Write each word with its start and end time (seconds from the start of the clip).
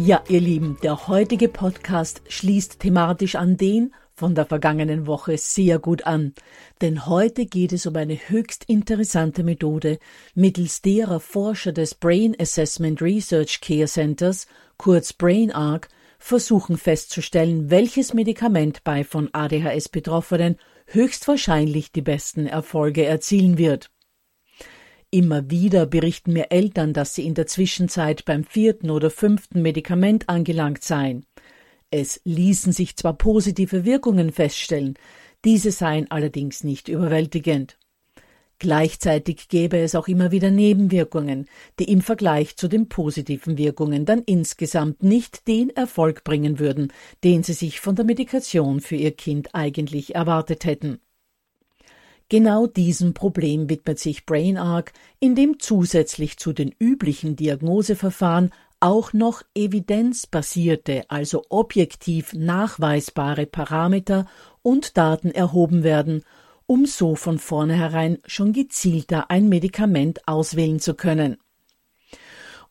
Ja, 0.00 0.22
ihr 0.28 0.40
Lieben, 0.40 0.78
der 0.84 1.08
heutige 1.08 1.48
Podcast 1.48 2.22
schließt 2.28 2.78
thematisch 2.78 3.34
an 3.34 3.56
den 3.56 3.92
von 4.14 4.36
der 4.36 4.46
vergangenen 4.46 5.08
Woche 5.08 5.36
sehr 5.38 5.80
gut 5.80 6.06
an, 6.06 6.34
denn 6.80 7.06
heute 7.06 7.46
geht 7.46 7.72
es 7.72 7.84
um 7.84 7.96
eine 7.96 8.14
höchst 8.14 8.62
interessante 8.68 9.42
Methode, 9.42 9.98
mittels 10.36 10.82
derer 10.82 11.18
Forscher 11.18 11.72
des 11.72 11.96
Brain 11.96 12.36
Assessment 12.38 13.02
Research 13.02 13.60
Care 13.60 13.88
Centers, 13.88 14.46
kurz 14.76 15.12
BrainArc, 15.12 15.88
versuchen 16.20 16.76
festzustellen, 16.76 17.68
welches 17.68 18.14
Medikament 18.14 18.84
bei 18.84 19.02
von 19.02 19.30
ADHS 19.32 19.88
Betroffenen 19.88 20.58
höchstwahrscheinlich 20.86 21.90
die 21.90 22.02
besten 22.02 22.46
Erfolge 22.46 23.04
erzielen 23.04 23.58
wird. 23.58 23.90
Immer 25.10 25.50
wieder 25.50 25.86
berichten 25.86 26.34
mir 26.34 26.50
Eltern, 26.50 26.92
dass 26.92 27.14
sie 27.14 27.24
in 27.24 27.32
der 27.32 27.46
Zwischenzeit 27.46 28.26
beim 28.26 28.44
vierten 28.44 28.90
oder 28.90 29.10
fünften 29.10 29.62
Medikament 29.62 30.28
angelangt 30.28 30.84
seien. 30.84 31.24
Es 31.90 32.20
ließen 32.24 32.72
sich 32.72 32.94
zwar 32.96 33.14
positive 33.14 33.86
Wirkungen 33.86 34.32
feststellen, 34.32 34.98
diese 35.46 35.72
seien 35.72 36.10
allerdings 36.10 36.62
nicht 36.62 36.88
überwältigend. 36.88 37.78
Gleichzeitig 38.58 39.48
gäbe 39.48 39.78
es 39.78 39.94
auch 39.94 40.08
immer 40.08 40.30
wieder 40.30 40.50
Nebenwirkungen, 40.50 41.46
die 41.78 41.90
im 41.90 42.02
Vergleich 42.02 42.56
zu 42.56 42.68
den 42.68 42.90
positiven 42.90 43.56
Wirkungen 43.56 44.04
dann 44.04 44.22
insgesamt 44.26 45.02
nicht 45.02 45.48
den 45.48 45.70
Erfolg 45.70 46.22
bringen 46.22 46.58
würden, 46.58 46.92
den 47.24 47.44
sie 47.44 47.54
sich 47.54 47.80
von 47.80 47.96
der 47.96 48.04
Medikation 48.04 48.80
für 48.80 48.96
ihr 48.96 49.12
Kind 49.12 49.54
eigentlich 49.54 50.16
erwartet 50.16 50.66
hätten. 50.66 51.00
Genau 52.30 52.66
diesem 52.66 53.14
Problem 53.14 53.70
widmet 53.70 53.98
sich 53.98 54.26
BrainArc, 54.26 54.92
indem 55.18 55.58
zusätzlich 55.58 56.36
zu 56.36 56.52
den 56.52 56.74
üblichen 56.78 57.36
Diagnoseverfahren 57.36 58.50
auch 58.80 59.12
noch 59.12 59.42
evidenzbasierte, 59.54 61.04
also 61.08 61.44
objektiv 61.48 62.34
nachweisbare 62.34 63.46
Parameter 63.46 64.26
und 64.62 64.98
Daten 64.98 65.30
erhoben 65.30 65.82
werden, 65.82 66.22
um 66.66 66.84
so 66.84 67.14
von 67.16 67.38
vornherein 67.38 68.18
schon 68.26 68.52
gezielter 68.52 69.30
ein 69.30 69.48
Medikament 69.48 70.28
auswählen 70.28 70.80
zu 70.80 70.94
können. 70.94 71.38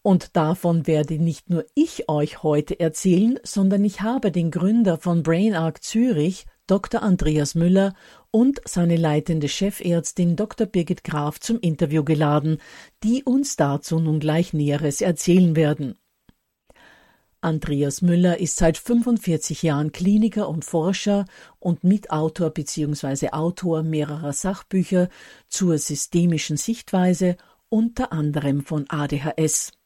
Und 0.03 0.37
davon 0.37 0.87
werde 0.87 1.15
nicht 1.15 1.49
nur 1.49 1.65
ich 1.73 2.07
euch 2.07 2.43
heute 2.43 2.79
erzählen, 2.79 3.39
sondern 3.43 3.83
ich 3.83 4.01
habe 4.01 4.31
den 4.31 4.51
Gründer 4.51 4.97
von 4.97 5.23
BrainArc 5.23 5.83
Zürich, 5.83 6.45
Dr. 6.67 7.01
Andreas 7.01 7.55
Müller 7.55 7.93
und 8.31 8.59
seine 8.65 8.95
leitende 8.95 9.47
Chefärztin 9.47 10.35
Dr. 10.35 10.67
Birgit 10.67 11.03
Graf 11.03 11.39
zum 11.39 11.59
Interview 11.59 12.03
geladen, 12.03 12.59
die 13.03 13.23
uns 13.23 13.55
dazu 13.55 13.99
nun 13.99 14.19
gleich 14.19 14.53
Näheres 14.53 15.01
erzählen 15.01 15.55
werden. 15.55 15.97
Andreas 17.39 18.01
Müller 18.01 18.39
ist 18.39 18.57
seit 18.57 18.77
45 18.77 19.61
Jahren 19.61 19.91
Kliniker 19.91 20.49
und 20.49 20.65
Forscher 20.65 21.25
und 21.59 21.83
Mitautor 21.83 22.49
bzw. 22.49 23.29
Autor 23.29 23.83
mehrerer 23.83 24.33
Sachbücher 24.33 25.07
zur 25.47 25.77
systemischen 25.77 26.57
Sichtweise, 26.57 27.37
unter 27.69 28.11
anderem 28.11 28.63
von 28.63 28.85
ADHS. 28.89 29.76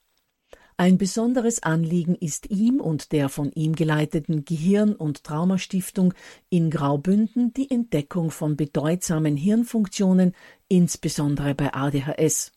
Ein 0.77 0.97
besonderes 0.97 1.61
Anliegen 1.63 2.15
ist 2.15 2.49
ihm 2.49 2.79
und 2.79 3.11
der 3.11 3.29
von 3.29 3.51
ihm 3.53 3.75
geleiteten 3.75 4.45
Gehirn- 4.45 4.95
und 4.95 5.23
Traumastiftung 5.23 6.13
in 6.49 6.69
Graubünden 6.69 7.53
die 7.53 7.69
Entdeckung 7.69 8.31
von 8.31 8.55
bedeutsamen 8.55 9.37
Hirnfunktionen, 9.37 10.33
insbesondere 10.67 11.53
bei 11.53 11.73
ADHS. 11.73 12.51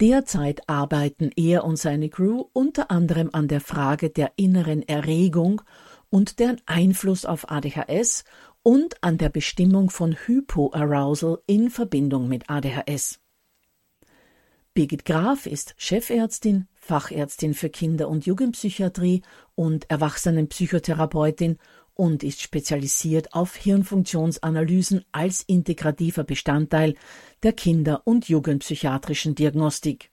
Derzeit 0.00 0.68
arbeiten 0.68 1.30
er 1.36 1.64
und 1.64 1.78
seine 1.78 2.10
Crew 2.10 2.44
unter 2.52 2.90
anderem 2.90 3.30
an 3.32 3.48
der 3.48 3.60
Frage 3.60 4.10
der 4.10 4.32
inneren 4.36 4.82
Erregung 4.82 5.62
und 6.10 6.38
deren 6.38 6.60
Einfluss 6.66 7.24
auf 7.24 7.50
ADHS 7.50 8.24
und 8.62 9.02
an 9.02 9.16
der 9.16 9.30
Bestimmung 9.30 9.90
von 9.90 10.14
Hypoarousal 10.26 11.38
in 11.46 11.70
Verbindung 11.70 12.28
mit 12.28 12.50
ADHS. 12.50 13.20
Birgit 14.76 15.06
Graf 15.06 15.46
ist 15.46 15.74
Chefärztin, 15.78 16.68
Fachärztin 16.74 17.54
für 17.54 17.70
Kinder- 17.70 18.10
und 18.10 18.26
Jugendpsychiatrie 18.26 19.22
und 19.54 19.90
Erwachsenenpsychotherapeutin 19.90 21.56
und 21.94 22.22
ist 22.22 22.42
spezialisiert 22.42 23.32
auf 23.32 23.56
Hirnfunktionsanalysen 23.56 25.02
als 25.12 25.40
integrativer 25.40 26.24
Bestandteil 26.24 26.94
der 27.42 27.54
Kinder- 27.54 28.02
und 28.04 28.28
Jugendpsychiatrischen 28.28 29.34
Diagnostik. 29.34 30.10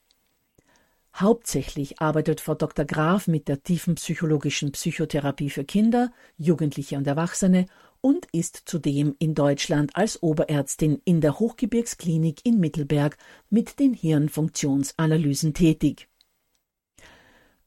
Hauptsächlich 1.13 2.00
arbeitet 2.00 2.39
Frau 2.39 2.56
Dr. 2.56 2.86
Graf 2.86 3.27
mit 3.27 3.50
der 3.50 3.63
tiefen 3.63 3.95
psychologischen 3.95 4.71
Psychotherapie 4.71 5.50
für 5.50 5.66
Kinder, 5.66 6.13
Jugendliche 6.38 6.95
und 6.95 7.06
Erwachsene 7.06 7.66
und 8.04 8.28
ist 8.34 8.64
zudem 8.66 9.16
in 9.18 9.34
Deutschland 9.34 9.96
als 9.96 10.22
Oberärztin 10.22 11.02
in 11.06 11.22
der 11.22 11.40
Hochgebirgsklinik 11.40 12.42
in 12.44 12.60
Mittelberg 12.60 13.18
mit 13.50 13.80
den 13.80 13.94
Hirnfunktionsanalysen 13.94 15.54
tätig. 15.54 16.10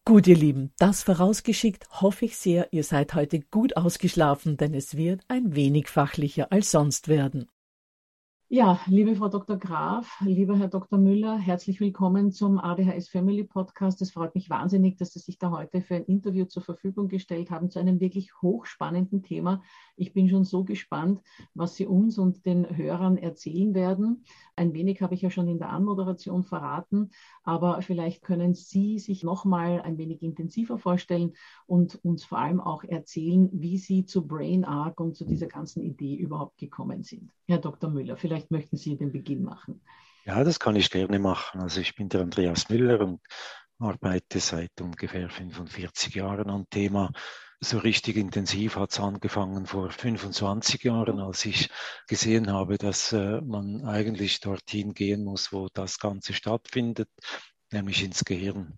Gut, 0.04 0.26
ihr 0.26 0.36
Lieben, 0.36 0.72
das 0.78 1.02
vorausgeschickt 1.02 1.88
hoffe 2.02 2.26
ich 2.26 2.36
sehr, 2.36 2.72
ihr 2.72 2.84
seid 2.84 3.14
heute 3.14 3.40
gut 3.40 3.76
ausgeschlafen, 3.76 4.56
denn 4.56 4.74
es 4.74 4.96
wird 4.96 5.22
ein 5.26 5.56
wenig 5.56 5.88
fachlicher 5.88 6.52
als 6.52 6.70
sonst 6.70 7.08
werden. 7.08 7.48
Ja, 8.48 8.78
liebe 8.86 9.16
Frau 9.16 9.28
Dr. 9.28 9.56
Graf, 9.56 10.20
lieber 10.20 10.56
Herr 10.56 10.68
Dr. 10.68 11.00
Müller, 11.00 11.36
herzlich 11.36 11.80
willkommen 11.80 12.30
zum 12.30 12.60
ADHS 12.60 13.08
Family 13.08 13.42
Podcast. 13.42 14.00
Es 14.02 14.12
freut 14.12 14.36
mich 14.36 14.48
wahnsinnig, 14.48 14.96
dass 14.98 15.12
Sie 15.12 15.18
sich 15.18 15.36
da 15.40 15.50
heute 15.50 15.82
für 15.82 15.96
ein 15.96 16.04
Interview 16.04 16.44
zur 16.44 16.62
Verfügung 16.62 17.08
gestellt 17.08 17.50
haben 17.50 17.70
zu 17.70 17.80
einem 17.80 17.98
wirklich 17.98 18.30
hochspannenden 18.40 19.24
Thema. 19.24 19.64
Ich 19.96 20.12
bin 20.12 20.28
schon 20.28 20.44
so 20.44 20.62
gespannt, 20.62 21.22
was 21.54 21.74
Sie 21.74 21.86
uns 21.86 22.18
und 22.18 22.46
den 22.46 22.76
Hörern 22.76 23.18
erzählen 23.18 23.74
werden. 23.74 24.24
Ein 24.56 24.74
wenig 24.74 25.02
habe 25.02 25.14
ich 25.14 25.22
ja 25.22 25.30
schon 25.30 25.48
in 25.48 25.58
der 25.58 25.70
Anmoderation 25.70 26.42
verraten, 26.42 27.10
aber 27.44 27.80
vielleicht 27.82 28.22
können 28.22 28.54
Sie 28.54 28.98
sich 28.98 29.22
noch 29.22 29.44
mal 29.44 29.82
ein 29.82 29.98
wenig 29.98 30.22
intensiver 30.22 30.78
vorstellen 30.78 31.34
und 31.66 32.02
uns 32.04 32.24
vor 32.24 32.38
allem 32.38 32.60
auch 32.60 32.82
erzählen, 32.84 33.48
wie 33.52 33.78
Sie 33.78 34.04
zu 34.04 34.26
Brain 34.26 34.64
Arc 34.64 34.98
und 35.00 35.16
zu 35.16 35.24
dieser 35.24 35.46
ganzen 35.46 35.82
Idee 35.82 36.16
überhaupt 36.16 36.58
gekommen 36.58 37.02
sind. 37.02 37.30
Herr 37.46 37.58
Dr. 37.58 37.90
Müller, 37.90 38.16
Vielleicht 38.16 38.50
möchten 38.50 38.76
Sie 38.76 38.96
den 38.96 39.12
Beginn 39.12 39.44
machen. 39.44 39.80
Ja, 40.24 40.42
das 40.42 40.58
kann 40.58 40.74
ich 40.74 40.90
gerne 40.90 41.18
machen. 41.18 41.60
Also 41.60 41.80
ich 41.80 41.94
bin 41.94 42.08
der 42.08 42.22
Andreas 42.22 42.68
Müller 42.68 43.00
und 43.00 43.20
arbeite 43.78 44.40
seit 44.40 44.80
ungefähr 44.80 45.28
45 45.28 46.14
Jahren 46.14 46.50
am 46.50 46.68
Thema. 46.68 47.12
So 47.60 47.78
richtig 47.78 48.16
intensiv 48.16 48.76
hat 48.76 48.92
es 48.92 49.00
angefangen 49.00 49.66
vor 49.66 49.90
25 49.90 50.84
Jahren, 50.84 51.20
als 51.20 51.44
ich 51.46 51.70
gesehen 52.06 52.52
habe, 52.52 52.76
dass 52.76 53.12
äh, 53.12 53.40
man 53.40 53.84
eigentlich 53.86 54.40
dorthin 54.40 54.92
gehen 54.92 55.24
muss, 55.24 55.52
wo 55.52 55.68
das 55.72 55.98
Ganze 55.98 56.34
stattfindet, 56.34 57.08
nämlich 57.72 58.02
ins 58.04 58.24
Gehirn. 58.24 58.76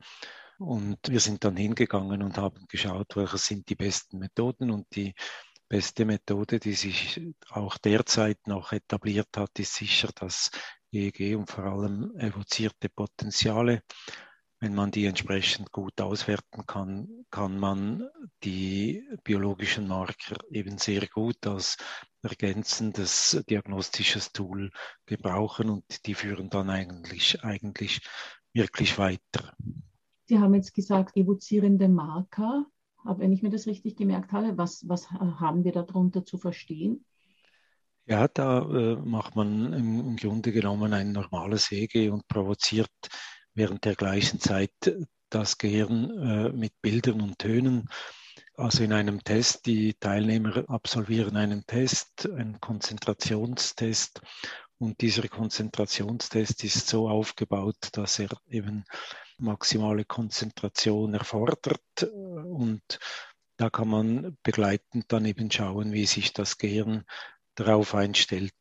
Und 0.59 0.99
wir 1.09 1.21
sind 1.21 1.45
dann 1.45 1.57
hingegangen 1.57 2.23
und 2.23 2.39
haben 2.39 2.67
geschaut, 2.69 3.17
welche 3.17 3.39
sind 3.39 3.69
die 3.69 3.75
besten 3.75 4.19
Methoden 4.19 4.71
und 4.71 4.87
die 4.95 5.15
beste 5.69 6.05
Methode, 6.05 6.59
die 6.61 6.75
sich 6.75 7.21
auch 7.51 7.79
derzeit 7.79 8.47
noch 8.47 8.73
etabliert 8.73 9.37
hat, 9.37 9.59
ist 9.59 9.75
sicher 9.75 10.11
das 10.15 10.51
EEG 10.93 11.37
und 11.37 11.51
vor 11.51 11.65
allem 11.65 12.17
evozierte 12.17 12.89
Potenziale. 12.89 13.83
Wenn 14.61 14.75
man 14.75 14.91
die 14.91 15.07
entsprechend 15.07 15.71
gut 15.71 16.01
auswerten 16.01 16.67
kann, 16.67 17.25
kann 17.31 17.59
man 17.59 18.09
die 18.43 19.05
biologischen 19.23 19.87
Marker 19.87 20.37
eben 20.51 20.79
sehr 20.79 21.07
gut 21.07 21.47
als 21.47 21.77
ergänzendes 22.23 23.43
diagnostisches 23.49 24.33
Tool 24.33 24.73
gebrauchen 25.07 25.71
und 25.71 26.07
die 26.07 26.15
führen 26.15 26.51
dann 26.51 26.71
eigentlich, 26.71 27.45
eigentlich 27.45 28.01
wirklich 28.53 28.99
weiter. 28.99 29.55
Sie 30.25 30.39
haben 30.39 30.55
jetzt 30.55 30.75
gesagt, 30.75 31.17
evozierende 31.17 31.89
Marker 31.89 32.67
wenn 33.17 33.33
ich 33.33 33.43
mir 33.43 33.51
das 33.51 33.67
richtig 33.67 33.97
gemerkt 33.97 34.33
habe. 34.33 34.59
Was, 34.59 34.87
was 34.89 35.11
haben 35.11 35.65
wir 35.65 35.73
darunter 35.73 36.25
zu 36.25 36.37
verstehen? 36.39 37.05
Ja, 38.07 38.27
da 38.27 38.61
äh, 38.61 38.97
macht 38.97 39.37
man 39.37 39.73
im, 39.73 40.01
im, 40.01 40.17
Grunde 40.17 40.53
genommen 40.53 40.93
ein 40.95 41.13
normales 41.13 41.71
EG 41.73 42.09
und 42.09 42.27
provoziert 42.27 42.91
während 43.59 43.85
der 43.85 43.97
gleichen 43.97 44.41
Zeit 44.41 44.71
das 45.29 45.59
Gehirn 45.59 46.11
äh, 46.11 46.49
mit 46.51 46.81
Bildern 46.81 47.21
und 47.21 47.39
Tönen. 47.39 47.89
Also 48.57 48.83
in 48.83 48.93
einem 48.93 49.23
Test, 49.23 49.67
die 49.67 49.95
Teilnehmer 49.95 50.65
absolvieren 50.69 51.37
einen 51.37 51.67
Test, 51.67 52.29
einen 52.29 52.61
Konzentrationstest 52.61 54.23
und 54.79 55.01
dieser 55.01 55.29
Konzentrationstest 55.29 56.65
ist 56.65 56.87
so 56.87 57.09
aufgebaut, 57.09 57.89
dass 57.93 58.19
er 58.19 58.31
eben 58.49 58.85
maximale 59.39 60.05
Konzentration 60.05 61.15
erfordert. 61.15 62.03
Und 62.03 62.99
da 63.57 63.71
kann 63.71 63.89
man 63.89 64.39
begleitend 64.45 65.07
dann 65.09 65.25
eben 65.25 65.51
schauen, 65.51 65.93
wie 65.93 66.07
sich 66.07 66.33
das 66.33 66.59
Gehirn 66.59 67.05
darauf 67.57 67.95
einstellt. 67.95 68.55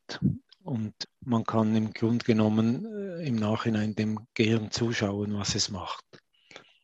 Und 0.68 0.94
man 1.22 1.46
kann 1.46 1.74
im 1.76 1.94
Grunde 1.94 2.26
genommen 2.26 2.86
äh, 2.86 3.26
im 3.26 3.36
Nachhinein 3.36 3.96
dem 3.96 4.20
Gehirn 4.34 4.70
zuschauen, 4.70 5.34
was 5.34 5.56
es 5.56 5.72
macht. 5.72 6.04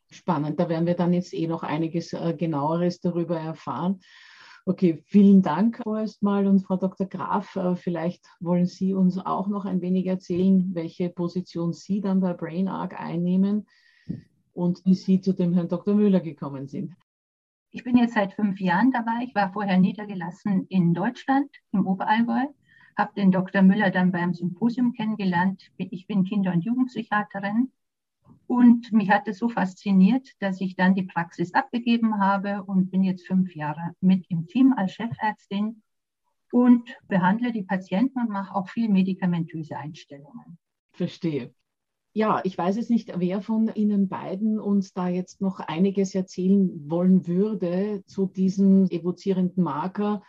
Spannend, 0.10 0.58
da 0.58 0.70
werden 0.70 0.86
wir 0.86 0.96
dann 0.96 1.12
jetzt 1.12 1.34
eh 1.34 1.48
noch 1.48 1.64
einiges 1.64 2.14
äh, 2.14 2.34
genaueres 2.34 3.02
darüber 3.02 3.38
erfahren. 3.38 4.00
Okay, 4.66 5.04
vielen 5.08 5.42
Dank 5.42 5.82
vorerst 5.84 6.24
mal. 6.24 6.48
Und 6.48 6.62
Frau 6.62 6.78
Dr. 6.78 7.08
Graf, 7.08 7.58
äh, 7.58 7.76
vielleicht 7.76 8.26
wollen 8.40 8.68
Sie 8.68 8.94
uns 8.94 9.18
auch 9.18 9.50
noch 9.50 9.66
ein 9.66 9.82
wenig 9.82 10.06
erzählen, 10.06 10.74
welche 10.74 11.10
Position 11.10 11.74
Sie 11.74 12.00
dann 12.00 12.22
bei 12.22 12.32
BrainArc 12.32 12.98
einnehmen 12.98 13.68
und 14.54 14.86
wie 14.86 14.96
Sie 14.96 15.20
zu 15.20 15.34
dem 15.34 15.54
Herrn 15.54 15.68
Dr. 15.68 15.94
Müller 15.94 16.22
gekommen 16.22 16.70
sind. 16.70 16.94
Ich 17.72 17.84
bin 17.84 17.98
jetzt 17.98 18.14
seit 18.14 18.32
fünf 18.32 18.62
Jahren 18.62 18.92
dabei. 18.92 19.26
Ich 19.28 19.36
war 19.36 19.52
vorher 19.52 19.78
niedergelassen 19.78 20.68
in 20.70 20.94
Deutschland, 20.94 21.50
im 21.74 21.86
Oberallgäu, 21.86 22.46
habe 22.98 23.14
den 23.16 23.32
Dr. 23.32 23.62
Müller 23.62 23.92
dann 23.92 24.12
beim 24.12 24.34
Symposium 24.34 24.94
kennengelernt. 24.94 25.72
Ich 25.78 26.08
bin 26.08 26.24
Kinder- 26.24 26.54
und 26.54 26.62
Jugendpsychiaterin 26.62 27.72
und 28.48 28.92
mich 28.92 29.10
hat 29.10 29.28
es 29.28 29.40
so 29.40 29.50
fasziniert, 29.50 30.30
dass 30.40 30.62
ich 30.62 30.76
dann 30.76 30.96
die 30.96 31.04
Praxis 31.04 31.54
abgegeben 31.54 32.20
habe 32.20 32.64
und 32.64 32.92
bin 32.92 33.04
jetzt 33.04 33.26
fünf 33.26 33.56
Jahre 33.56 33.96
mit 34.02 34.26
im 34.30 34.48
Team 34.48 34.74
als 34.76 34.94
Chefärztin 34.94 35.82
und 36.52 36.96
behandle 37.08 37.52
die 37.52 37.64
Patienten 37.64 38.20
und 38.20 38.30
mache 38.30 38.56
auch 38.56 38.70
viel 38.70 38.90
medikamentöse 38.90 39.76
Einstellungen. 39.78 40.58
Verstehe. 40.92 41.54
Ja, 42.16 42.42
ich 42.44 42.56
weiß 42.56 42.78
es 42.78 42.90
nicht, 42.90 43.12
wer 43.16 43.42
von 43.42 43.74
Ihnen 43.74 44.08
beiden 44.08 44.60
uns 44.60 44.94
da 44.94 45.08
jetzt 45.08 45.42
noch 45.42 45.60
einiges 45.60 46.14
erzählen 46.14 46.70
wollen 46.88 47.26
würde 47.26 48.04
zu 48.06 48.28
diesem 48.28 48.86
evozierenden 48.92 49.64
Marker 49.64 50.22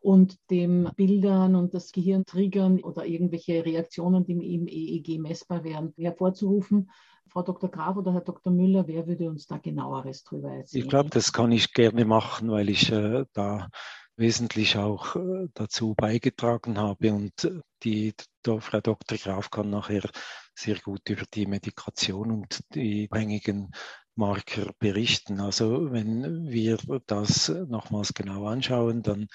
und 0.00 0.38
dem 0.50 0.90
Bildern 0.96 1.54
und 1.54 1.74
das 1.74 1.92
Gehirn 1.92 2.24
triggern 2.24 2.80
oder 2.80 3.04
irgendwelche 3.06 3.64
Reaktionen, 3.64 4.24
die 4.24 4.54
im 4.54 4.66
EEG 4.66 5.18
messbar 5.18 5.64
wären, 5.64 5.92
hervorzurufen. 5.96 6.90
Frau 7.28 7.42
Dr. 7.42 7.70
Graf 7.70 7.96
oder 7.96 8.12
Herr 8.14 8.22
Dr. 8.22 8.52
Müller, 8.52 8.86
wer 8.86 9.06
würde 9.06 9.28
uns 9.28 9.46
da 9.46 9.58
genaueres 9.58 10.24
drüber 10.24 10.50
erzählen? 10.50 10.84
Ich 10.84 10.88
glaube, 10.88 11.10
das 11.10 11.32
kann 11.32 11.52
ich 11.52 11.72
gerne 11.74 12.04
machen, 12.04 12.50
weil 12.50 12.70
ich 12.70 12.90
äh, 12.90 13.24
da 13.34 13.68
wesentlich 14.16 14.76
auch 14.76 15.16
äh, 15.16 15.48
dazu 15.54 15.94
beigetragen 15.94 16.78
habe 16.78 17.12
und 17.12 17.50
die 17.82 18.14
Frau 18.44 18.80
Dr. 18.80 19.18
Graf 19.18 19.50
kann 19.50 19.70
nachher 19.70 20.08
sehr 20.54 20.78
gut 20.80 21.08
über 21.08 21.24
die 21.32 21.46
Medikation 21.46 22.32
und 22.32 22.60
die 22.74 23.08
abhängigen 23.10 23.70
Marker 24.16 24.72
berichten. 24.80 25.38
Also 25.40 25.92
wenn 25.92 26.48
wir 26.48 26.78
das 27.06 27.48
nochmals 27.48 28.12
genau 28.14 28.46
anschauen, 28.46 29.02
dann 29.02 29.28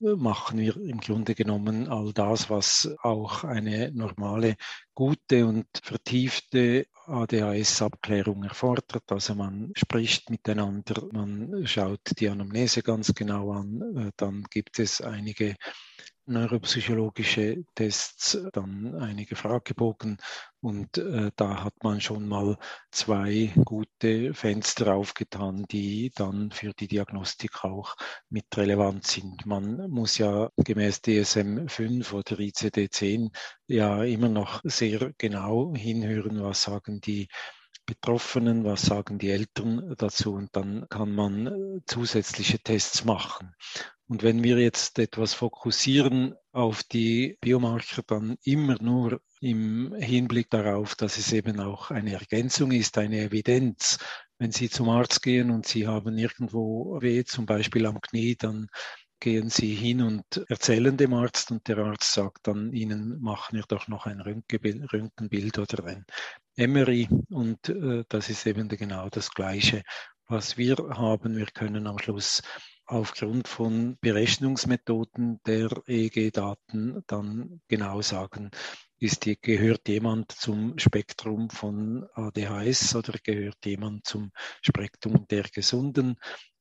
machen 0.00 0.58
wir 0.58 0.76
im 0.76 1.00
Grunde 1.00 1.34
genommen 1.34 1.88
all 1.88 2.12
das, 2.12 2.50
was 2.50 2.94
auch 3.02 3.44
eine 3.44 3.90
normale, 3.92 4.56
gute 4.96 5.46
und 5.46 5.68
vertiefte 5.84 6.86
ADHS-Abklärung 7.06 8.42
erfordert. 8.42 9.12
Also 9.12 9.36
man 9.36 9.70
spricht 9.76 10.30
miteinander, 10.30 11.06
man 11.12 11.66
schaut 11.66 12.00
die 12.18 12.28
Anamnese 12.28 12.82
ganz 12.82 13.14
genau 13.14 13.52
an, 13.52 14.10
dann 14.16 14.44
gibt 14.50 14.80
es 14.80 15.00
einige 15.00 15.54
neuropsychologische 16.26 17.64
Tests, 17.74 18.38
dann 18.52 18.96
einige 18.96 19.36
Fragebogen 19.36 20.18
und 20.60 20.98
äh, 20.98 21.30
da 21.36 21.62
hat 21.62 21.74
man 21.84 22.00
schon 22.00 22.26
mal 22.26 22.58
zwei 22.90 23.52
gute 23.64 24.34
Fenster 24.34 24.94
aufgetan, 24.94 25.64
die 25.70 26.10
dann 26.14 26.50
für 26.50 26.72
die 26.72 26.88
Diagnostik 26.88 27.64
auch 27.64 27.94
mit 28.28 28.46
relevant 28.56 29.06
sind. 29.06 29.46
Man 29.46 29.88
muss 29.88 30.18
ja 30.18 30.50
gemäß 30.56 31.02
DSM 31.02 31.68
5 31.68 32.12
oder 32.12 32.40
ICD 32.40 32.88
10 32.90 33.30
ja 33.68 34.02
immer 34.02 34.28
noch 34.28 34.60
sehr 34.64 34.85
genau 35.18 35.74
hinhören, 35.74 36.42
was 36.42 36.62
sagen 36.62 37.00
die 37.00 37.28
Betroffenen, 37.86 38.64
was 38.64 38.82
sagen 38.82 39.18
die 39.18 39.30
Eltern 39.30 39.94
dazu 39.96 40.34
und 40.34 40.54
dann 40.56 40.88
kann 40.88 41.14
man 41.14 41.46
äh, 41.46 41.80
zusätzliche 41.86 42.58
Tests 42.58 43.04
machen. 43.04 43.54
Und 44.08 44.22
wenn 44.22 44.42
wir 44.42 44.58
jetzt 44.58 44.98
etwas 44.98 45.34
fokussieren 45.34 46.34
auf 46.52 46.82
die 46.84 47.38
Biomarker, 47.40 48.02
dann 48.06 48.36
immer 48.42 48.80
nur 48.80 49.20
im 49.40 49.94
Hinblick 49.94 50.50
darauf, 50.50 50.94
dass 50.94 51.18
es 51.18 51.32
eben 51.32 51.60
auch 51.60 51.90
eine 51.90 52.14
Ergänzung 52.14 52.72
ist, 52.72 52.98
eine 52.98 53.20
Evidenz. 53.20 53.98
Wenn 54.38 54.52
Sie 54.52 54.68
zum 54.68 54.88
Arzt 54.90 55.22
gehen 55.22 55.50
und 55.50 55.66
Sie 55.66 55.86
haben 55.86 56.18
irgendwo 56.18 57.00
weh, 57.00 57.24
zum 57.24 57.46
Beispiel 57.46 57.86
am 57.86 58.00
Knie, 58.00 58.36
dann 58.36 58.68
gehen 59.20 59.50
Sie 59.50 59.74
hin 59.74 60.02
und 60.02 60.44
erzählen 60.48 60.96
dem 60.96 61.14
Arzt 61.14 61.50
und 61.50 61.66
der 61.68 61.78
Arzt 61.78 62.12
sagt 62.12 62.46
dann, 62.46 62.72
Ihnen 62.72 63.20
machen 63.20 63.56
wir 63.56 63.64
doch 63.68 63.88
noch 63.88 64.06
ein 64.06 64.20
Röntgenbild 64.20 65.58
oder 65.58 65.84
ein 65.84 66.04
MRI 66.56 67.08
und 67.30 67.68
äh, 67.68 68.04
das 68.08 68.30
ist 68.30 68.46
eben 68.46 68.68
genau 68.68 69.08
das 69.08 69.30
Gleiche, 69.30 69.82
was 70.26 70.56
wir 70.56 70.76
haben. 70.76 71.36
Wir 71.36 71.46
können 71.46 71.86
am 71.86 71.98
Schluss 71.98 72.42
aufgrund 72.86 73.48
von 73.48 73.98
Berechnungsmethoden 74.00 75.40
der 75.44 75.70
EEG-Daten 75.86 77.02
dann 77.06 77.60
genau 77.68 78.00
sagen, 78.00 78.50
ist 78.98 79.26
gehört 79.42 79.88
jemand 79.88 80.32
zum 80.32 80.78
Spektrum 80.78 81.50
von 81.50 82.06
ADHS 82.14 82.94
oder 82.94 83.14
gehört 83.22 83.64
jemand 83.66 84.06
zum 84.06 84.30
Spektrum 84.62 85.26
der 85.28 85.42
Gesunden. 85.42 86.16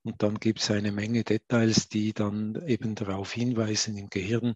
Und 0.06 0.22
dann 0.22 0.40
gibt 0.40 0.60
es 0.62 0.70
eine 0.70 0.92
Menge 0.92 1.24
Details, 1.24 1.90
die 1.90 2.14
dann 2.14 2.62
eben 2.68 2.94
darauf 2.94 3.34
hinweisen 3.34 3.98
im 3.98 4.10
Gehirn, 4.10 4.56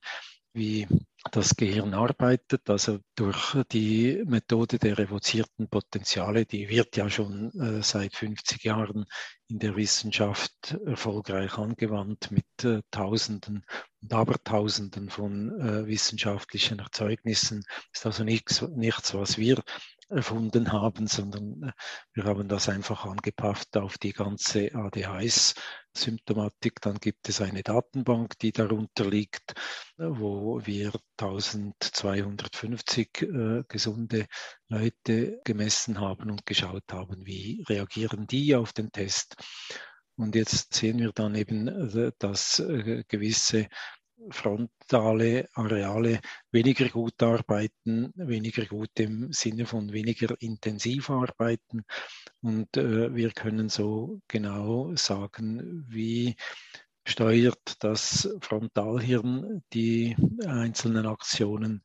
wie 0.53 0.87
das 1.31 1.55
Gehirn 1.55 1.95
arbeitet. 1.95 2.69
Also 2.69 2.99
durch 3.15 3.57
die 3.71 4.23
Methode 4.27 4.77
der 4.77 4.99
evozierten 4.99 5.67
Potenziale, 5.67 6.45
die 6.45 6.69
wird 6.69 6.95
ja 6.97 7.09
schon 7.09 7.51
äh, 7.59 7.81
seit 7.81 8.15
50 8.15 8.63
Jahren 8.63 9.05
in 9.47 9.57
der 9.57 9.75
Wissenschaft 9.75 10.77
erfolgreich 10.85 11.57
angewandt 11.57 12.29
mit 12.29 12.45
äh, 12.63 12.81
Tausenden 12.91 13.65
und 14.01 14.13
Abertausenden 14.13 15.09
von 15.09 15.59
äh, 15.59 15.87
wissenschaftlichen 15.87 16.77
Erzeugnissen. 16.77 17.63
Ist 17.91 18.05
also 18.05 18.23
nichts, 18.23 18.61
nichts, 18.61 19.15
was 19.15 19.39
wir 19.39 19.63
erfunden 20.09 20.71
haben, 20.71 21.07
sondern 21.07 21.63
äh, 21.63 21.71
wir 22.13 22.25
haben 22.25 22.47
das 22.47 22.69
einfach 22.69 23.05
angepasst 23.05 23.75
auf 23.77 23.97
die 23.97 24.13
ganze 24.13 24.73
ADHS-Symptomatik. 24.73 26.81
Dann 26.81 26.97
gibt 26.97 27.27
es 27.29 27.41
eine 27.41 27.63
Datenbank, 27.63 28.37
die 28.39 28.51
darunter 28.51 29.09
liegt, 29.09 29.53
wo 29.97 30.61
wir 30.65 30.91
1250 31.17 33.21
äh, 33.21 33.63
gesunde 33.67 34.27
Leute 34.67 35.39
gemessen 35.43 35.99
haben 35.99 36.29
und 36.31 36.45
geschaut 36.45 36.91
haben, 36.91 37.25
wie 37.25 37.63
reagieren 37.67 38.27
die 38.27 38.55
auf 38.55 38.73
den 38.73 38.91
Test. 38.91 39.35
Und 40.19 40.35
jetzt 40.35 40.73
sehen 40.73 40.99
wir 40.99 41.13
dann 41.13 41.33
eben, 41.33 41.67
äh, 41.67 42.11
dass 42.19 42.59
äh, 42.59 43.03
gewisse 43.07 43.69
frontale 44.29 45.49
Areale 45.53 46.19
weniger 46.51 46.89
gut 46.89 47.21
arbeiten, 47.21 48.11
weniger 48.15 48.65
gut 48.65 48.99
im 48.99 49.31
Sinne 49.31 49.65
von 49.65 49.91
weniger 49.93 50.35
intensiv 50.41 51.09
arbeiten. 51.09 51.83
Und 52.41 52.75
äh, 52.77 53.13
wir 53.15 53.31
können 53.31 53.69
so 53.69 54.21
genau 54.27 54.95
sagen, 54.95 55.85
wie 55.87 56.35
steuert 57.05 57.75
das 57.79 58.29
Frontalhirn 58.41 59.63
die 59.73 60.15
einzelnen 60.45 61.05
Aktionen 61.07 61.81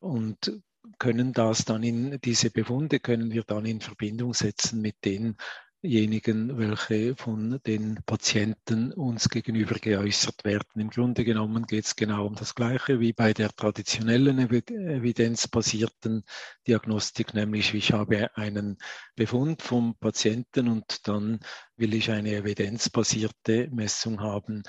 und 0.00 0.60
können 0.98 1.32
das 1.32 1.64
dann 1.64 1.82
in 1.82 2.20
diese 2.20 2.50
Befunde 2.50 3.00
können 3.00 3.32
wir 3.32 3.44
dann 3.44 3.64
in 3.64 3.80
Verbindung 3.80 4.34
setzen 4.34 4.80
mit 4.80 4.96
den 5.04 5.36
diejenigen, 5.84 6.56
welche 6.56 7.14
von 7.14 7.60
den 7.66 8.00
Patienten 8.06 8.92
uns 8.92 9.28
gegenüber 9.28 9.74
geäußert 9.74 10.42
werden. 10.44 10.80
Im 10.80 10.88
Grunde 10.88 11.24
genommen 11.24 11.66
geht 11.66 11.84
es 11.84 11.94
genau 11.94 12.26
um 12.26 12.34
das 12.34 12.54
Gleiche 12.54 13.00
wie 13.00 13.12
bei 13.12 13.34
der 13.34 13.50
traditionellen 13.50 14.38
evidenzbasierten 14.38 16.24
Diagnostik, 16.66 17.34
nämlich 17.34 17.74
ich 17.74 17.92
habe 17.92 18.34
einen 18.34 18.78
Befund 19.14 19.60
vom 19.60 19.94
Patienten 19.96 20.68
und 20.68 21.06
dann 21.06 21.40
will 21.76 21.92
ich 21.92 22.10
eine 22.10 22.34
evidenzbasierte 22.34 23.68
Messung 23.70 24.20
haben. 24.20 24.62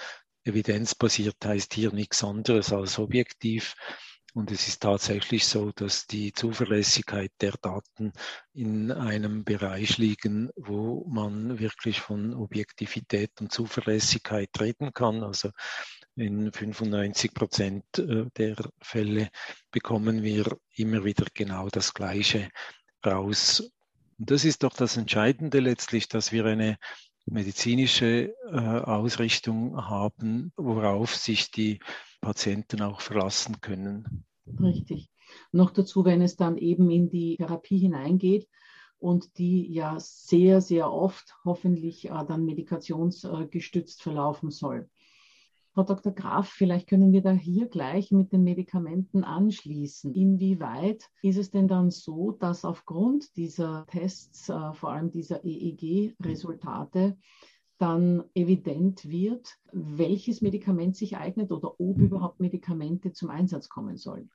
Evidenzbasiert 0.43 1.38
heißt 1.45 1.74
hier 1.74 1.93
nichts 1.93 2.24
anderes 2.24 2.74
als 2.74 3.00
objektiv. 3.00 3.75
Und 4.36 4.51
es 4.51 4.68
ist 4.68 4.82
tatsächlich 4.82 5.48
so, 5.48 5.72
dass 5.72 6.08
die 6.08 6.34
Zuverlässigkeit 6.34 7.32
der 7.39 7.54
Daten 7.54 8.12
in 8.54 8.92
einem 8.92 9.46
Bereich 9.46 9.98
liegen, 9.98 10.50
wo 10.58 11.06
man 11.08 11.58
wirklich 11.58 12.01
von 12.01 12.34
Objektivität 12.34 13.32
und 13.39 13.54
Zuverlässigkeit 13.54 14.50
reden 14.60 14.92
kann. 14.92 15.24
Also 15.24 15.51
in 16.18 16.51
95 16.51 17.34
Prozent 17.34 17.86
äh, 17.98 18.25
der 18.36 18.58
Fälle 18.82 19.30
bekommen 19.72 20.22
wir 20.22 20.58
immer 20.75 21.06
wieder 21.06 21.27
genau 21.34 21.70
das 21.70 21.94
Gleiche 21.94 22.50
raus. 23.06 23.62
Und 24.20 24.32
das 24.32 24.44
ist 24.44 24.63
doch 24.63 24.74
das 24.74 24.98
Entscheidende 24.98 25.62
letztlich, 25.62 26.10
dass 26.10 26.34
wir 26.34 26.44
eine 26.44 26.77
medizinische 27.25 28.36
äh, 28.51 28.58
Ausrichtung 28.58 29.77
haben, 29.77 30.51
worauf 30.58 31.15
sich 31.15 31.51
die 31.51 31.80
Patienten 32.25 32.82
auch 32.82 33.01
verlassen 33.01 33.62
können. 33.62 34.25
Richtig. 34.60 35.12
Noch 35.51 35.70
dazu, 35.70 36.05
wenn 36.05 36.24
es 36.24 36.36
dann 36.36 36.58
eben 36.58 36.89
in 36.89 37.08
die 37.08 37.36
Therapie 37.38 37.77
hineingeht 37.77 38.48
und 38.98 39.38
die 39.38 39.72
ja 39.72 40.00
sehr, 40.00 40.60
sehr 40.60 40.91
oft 40.91 41.36
hoffentlich 41.46 42.05
äh, 42.05 42.25
dann 42.27 42.46
medikationsgestützt 42.46 44.01
verlaufen 44.01 44.50
soll. 44.50 44.89
Frau 45.75 45.84
Dr. 45.84 46.13
Graf, 46.13 46.50
vielleicht 46.50 46.88
können 46.88 47.12
wir 47.12 47.22
da 47.22 47.32
hier 47.32 47.67
gleich 47.67 48.10
mit 48.10 48.32
den 48.32 48.44
Medikamenten 48.44 49.24
anschließen. 49.24 50.15
Inwieweit 50.15 51.03
ist 51.22 51.38
es 51.38 51.51
denn 51.51 51.67
dann 51.67 51.91
so, 51.91 52.32
dass 52.32 52.65
aufgrund 52.65 53.36
dieser 53.38 53.86
Tests, 53.86 54.50
äh, 54.50 54.74
vor 54.74 54.94
allem 54.94 55.12
dieser 55.12 55.46
EEG-Resultate, 55.46 57.17
dann 57.77 58.24
evident 58.34 59.10
wird, 59.10 59.58
welches 59.72 60.41
Medikament 60.41 60.96
sich 60.96 61.17
eignet 61.17 61.51
oder 61.51 61.79
ob 61.79 61.98
überhaupt 61.98 62.39
Medikamente 62.39 63.12
zum 63.12 63.29
Einsatz 63.29 63.70
kommen 63.70 63.98
sollen. 63.98 64.29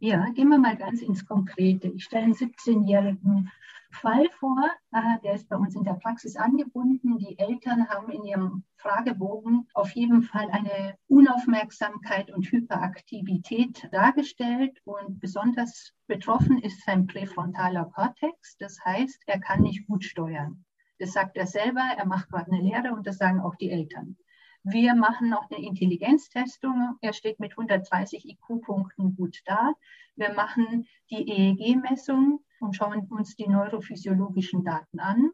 Ja, 0.00 0.26
gehen 0.30 0.48
wir 0.48 0.58
mal 0.58 0.76
ganz 0.76 1.02
ins 1.02 1.26
Konkrete. 1.26 1.88
Ich 1.88 2.04
stelle 2.04 2.24
einen 2.24 2.34
17-jährigen 2.34 3.50
Fall 3.90 4.28
vor, 4.38 4.70
äh, 4.92 5.18
der 5.24 5.34
ist 5.34 5.48
bei 5.48 5.56
uns 5.56 5.74
in 5.74 5.82
der 5.82 5.94
Praxis 5.94 6.36
angebunden. 6.36 7.18
Die 7.18 7.36
Eltern 7.36 7.88
haben 7.88 8.12
in 8.12 8.24
ihrem 8.24 8.62
Fragebogen 8.76 9.66
auf 9.74 9.90
jeden 9.92 10.22
Fall 10.22 10.48
eine 10.50 10.94
Unaufmerksamkeit 11.08 12.30
und 12.30 12.46
Hyperaktivität 12.52 13.88
dargestellt 13.90 14.78
und 14.84 15.18
besonders 15.18 15.94
betroffen 16.06 16.58
ist 16.58 16.84
sein 16.84 17.08
präfrontaler 17.08 17.86
Kortex. 17.86 18.56
Das 18.58 18.78
heißt, 18.84 19.22
er 19.26 19.40
kann 19.40 19.62
nicht 19.62 19.86
gut 19.88 20.04
steuern. 20.04 20.64
Das 20.98 21.12
sagt 21.12 21.36
er 21.36 21.46
selber, 21.46 21.82
er 21.96 22.06
macht 22.06 22.28
gerade 22.28 22.50
eine 22.50 22.62
Lehre 22.62 22.92
und 22.92 23.06
das 23.06 23.18
sagen 23.18 23.40
auch 23.40 23.54
die 23.56 23.70
Eltern. 23.70 24.16
Wir 24.64 24.94
machen 24.94 25.30
noch 25.30 25.50
eine 25.50 25.64
Intelligenztestung. 25.64 26.96
Er 27.00 27.12
steht 27.12 27.38
mit 27.40 27.52
130 27.52 28.28
IQ-Punkten 28.28 29.14
gut 29.16 29.40
da. 29.44 29.72
Wir 30.16 30.34
machen 30.34 30.86
die 31.10 31.28
EEG-Messung 31.28 32.40
und 32.60 32.76
schauen 32.76 33.06
uns 33.08 33.36
die 33.36 33.48
neurophysiologischen 33.48 34.64
Daten 34.64 34.98
an. 34.98 35.30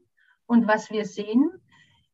Und 0.47 0.67
was 0.67 0.91
wir 0.91 1.07
sehen, 1.07 1.51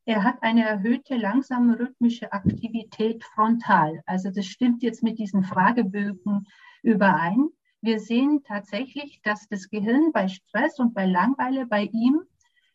er 0.05 0.23
hat 0.23 0.41
eine 0.41 0.63
erhöhte 0.63 1.15
langsame 1.15 1.77
rhythmische 1.77 2.31
Aktivität 2.31 3.23
frontal. 3.23 4.01
Also 4.05 4.31
das 4.31 4.45
stimmt 4.47 4.81
jetzt 4.81 5.03
mit 5.03 5.19
diesen 5.19 5.43
Fragebögen 5.43 6.47
überein. 6.81 7.49
Wir 7.81 7.99
sehen 7.99 8.41
tatsächlich, 8.43 9.21
dass 9.23 9.47
das 9.47 9.69
Gehirn 9.69 10.11
bei 10.11 10.27
Stress 10.27 10.79
und 10.79 10.93
bei 10.93 11.05
Langweile 11.05 11.67
bei 11.67 11.83
ihm 11.83 12.21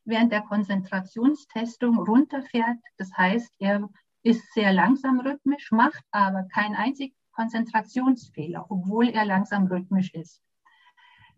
während 0.06 0.32
der 0.32 0.42
Konzentrationstestung 0.42 1.98
runterfährt. 1.98 2.78
Das 2.96 3.12
heißt, 3.16 3.54
er 3.58 3.88
ist 4.22 4.52
sehr 4.54 4.72
langsam 4.72 5.20
rhythmisch, 5.20 5.70
macht 5.70 6.02
aber 6.10 6.44
keinen 6.52 6.74
einzigen 6.74 7.14
Konzentrationsfehler, 7.32 8.66
obwohl 8.70 9.08
er 9.08 9.24
langsam 9.24 9.66
rhythmisch 9.66 10.14
ist. 10.14 10.42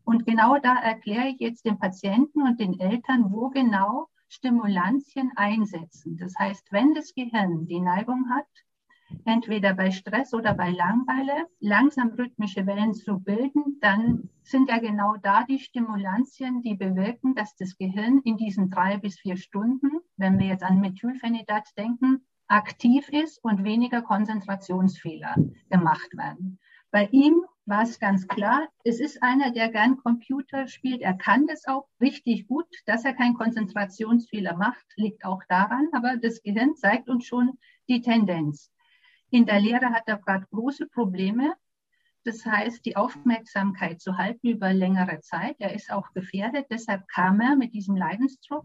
Und 0.05 0.25
genau 0.25 0.59
da 0.59 0.77
erkläre 0.77 1.29
ich 1.29 1.41
jetzt 1.41 1.67
den 1.67 1.79
Patienten 1.79 2.43
und 2.43 2.61
den 2.61 2.79
Eltern, 2.81 3.31
wo 3.31 3.51
genau 3.51 4.09
Stimulantien 4.29 5.33
einsetzen. 5.37 6.17
Das 6.17 6.35
heißt, 6.39 6.73
wenn 6.73 6.95
das 6.95 7.13
Gehirn 7.15 7.67
die 7.67 7.81
Neigung 7.81 8.31
hat, 8.31 8.47
entweder 9.25 9.75
bei 9.75 9.91
Stress 9.91 10.35
oder 10.35 10.55
bei 10.55 10.71
Langweile 10.71 11.47
langsam 11.61 12.11
rhythmische 12.11 12.67
Wellen 12.67 12.95
zu 12.95 13.19
bilden, 13.19 13.79
dann 13.81 14.29
sind 14.43 14.69
ja 14.69 14.79
genau 14.79 15.17
da 15.23 15.45
die 15.45 15.59
Stimulantien, 15.59 16.63
die 16.63 16.75
bewirken, 16.75 17.35
dass 17.35 17.57
das 17.57 17.77
Gehirn 17.77 18.21
in 18.25 18.37
diesen 18.37 18.71
drei 18.71 18.99
bis 18.99 19.19
vier 19.19 19.37
Stunden, 19.37 19.91
wenn 20.17 20.39
wir 20.39 20.47
jetzt 20.47 20.65
an 20.65 20.81
Methylphenidat 20.81 21.69
denken, 21.77 22.23
aktiv 22.49 23.09
ist 23.11 23.43
und 23.45 23.65
weniger 23.65 24.03
Konzentrationsfehler 24.03 25.37
gemacht 25.71 26.17
werden. 26.17 26.59
Bei 26.91 27.07
ihm 27.13 27.45
war 27.67 27.83
es 27.83 28.01
ganz 28.01 28.27
klar, 28.27 28.67
es 28.83 28.99
ist 28.99 29.23
einer, 29.23 29.51
der 29.51 29.69
gern 29.69 29.99
Computer 29.99 30.67
spielt. 30.69 31.03
Er 31.03 31.13
kann 31.13 31.47
das 31.47 31.67
auch 31.67 31.87
richtig 32.01 32.49
gut. 32.49 32.67
Dass 32.87 33.05
er 33.05 33.13
keinen 33.13 33.35
Konzentrationsfehler 33.35 34.57
macht, 34.57 34.87
liegt 34.97 35.25
auch 35.27 35.43
daran, 35.51 35.89
aber 35.93 36.17
das 36.17 36.43
Gehirn 36.43 36.77
zeigt 36.77 37.11
uns 37.11 37.27
schon 37.27 37.59
die 37.89 38.01
Tendenz. 38.01 38.73
In 39.31 39.45
der 39.47 39.61
Lehre 39.61 39.91
hat 39.91 40.05
er 40.07 40.19
gerade 40.19 40.47
große 40.51 40.87
Probleme. 40.87 41.55
Das 42.25 42.45
heißt, 42.45 42.85
die 42.85 42.97
Aufmerksamkeit 42.97 44.01
zu 44.01 44.17
halten 44.17 44.49
über 44.49 44.73
längere 44.73 45.21
Zeit. 45.21 45.57
Er 45.59 45.75
ist 45.75 45.93
auch 45.93 46.13
gefährdet. 46.13 46.67
Deshalb 46.71 47.07
kam 47.09 47.41
er 47.41 47.57
mit 47.57 47.75
diesem 47.75 47.97
Leidensdruck. 47.97 48.65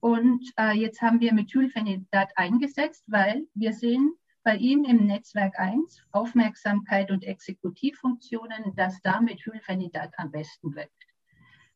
Und 0.00 0.50
äh, 0.58 0.72
jetzt 0.72 1.00
haben 1.00 1.20
wir 1.20 1.32
Methylphenidat 1.32 2.36
eingesetzt, 2.36 3.04
weil 3.06 3.46
wir 3.54 3.72
sehen 3.72 4.14
bei 4.42 4.56
ihm 4.56 4.84
im 4.84 5.06
Netzwerk 5.06 5.58
1 5.58 6.02
Aufmerksamkeit 6.10 7.10
und 7.10 7.22
Exekutivfunktionen, 7.22 8.74
dass 8.74 9.00
da 9.02 9.20
Methylphenidat 9.20 10.14
am 10.16 10.32
besten 10.32 10.74
wirkt. 10.74 10.90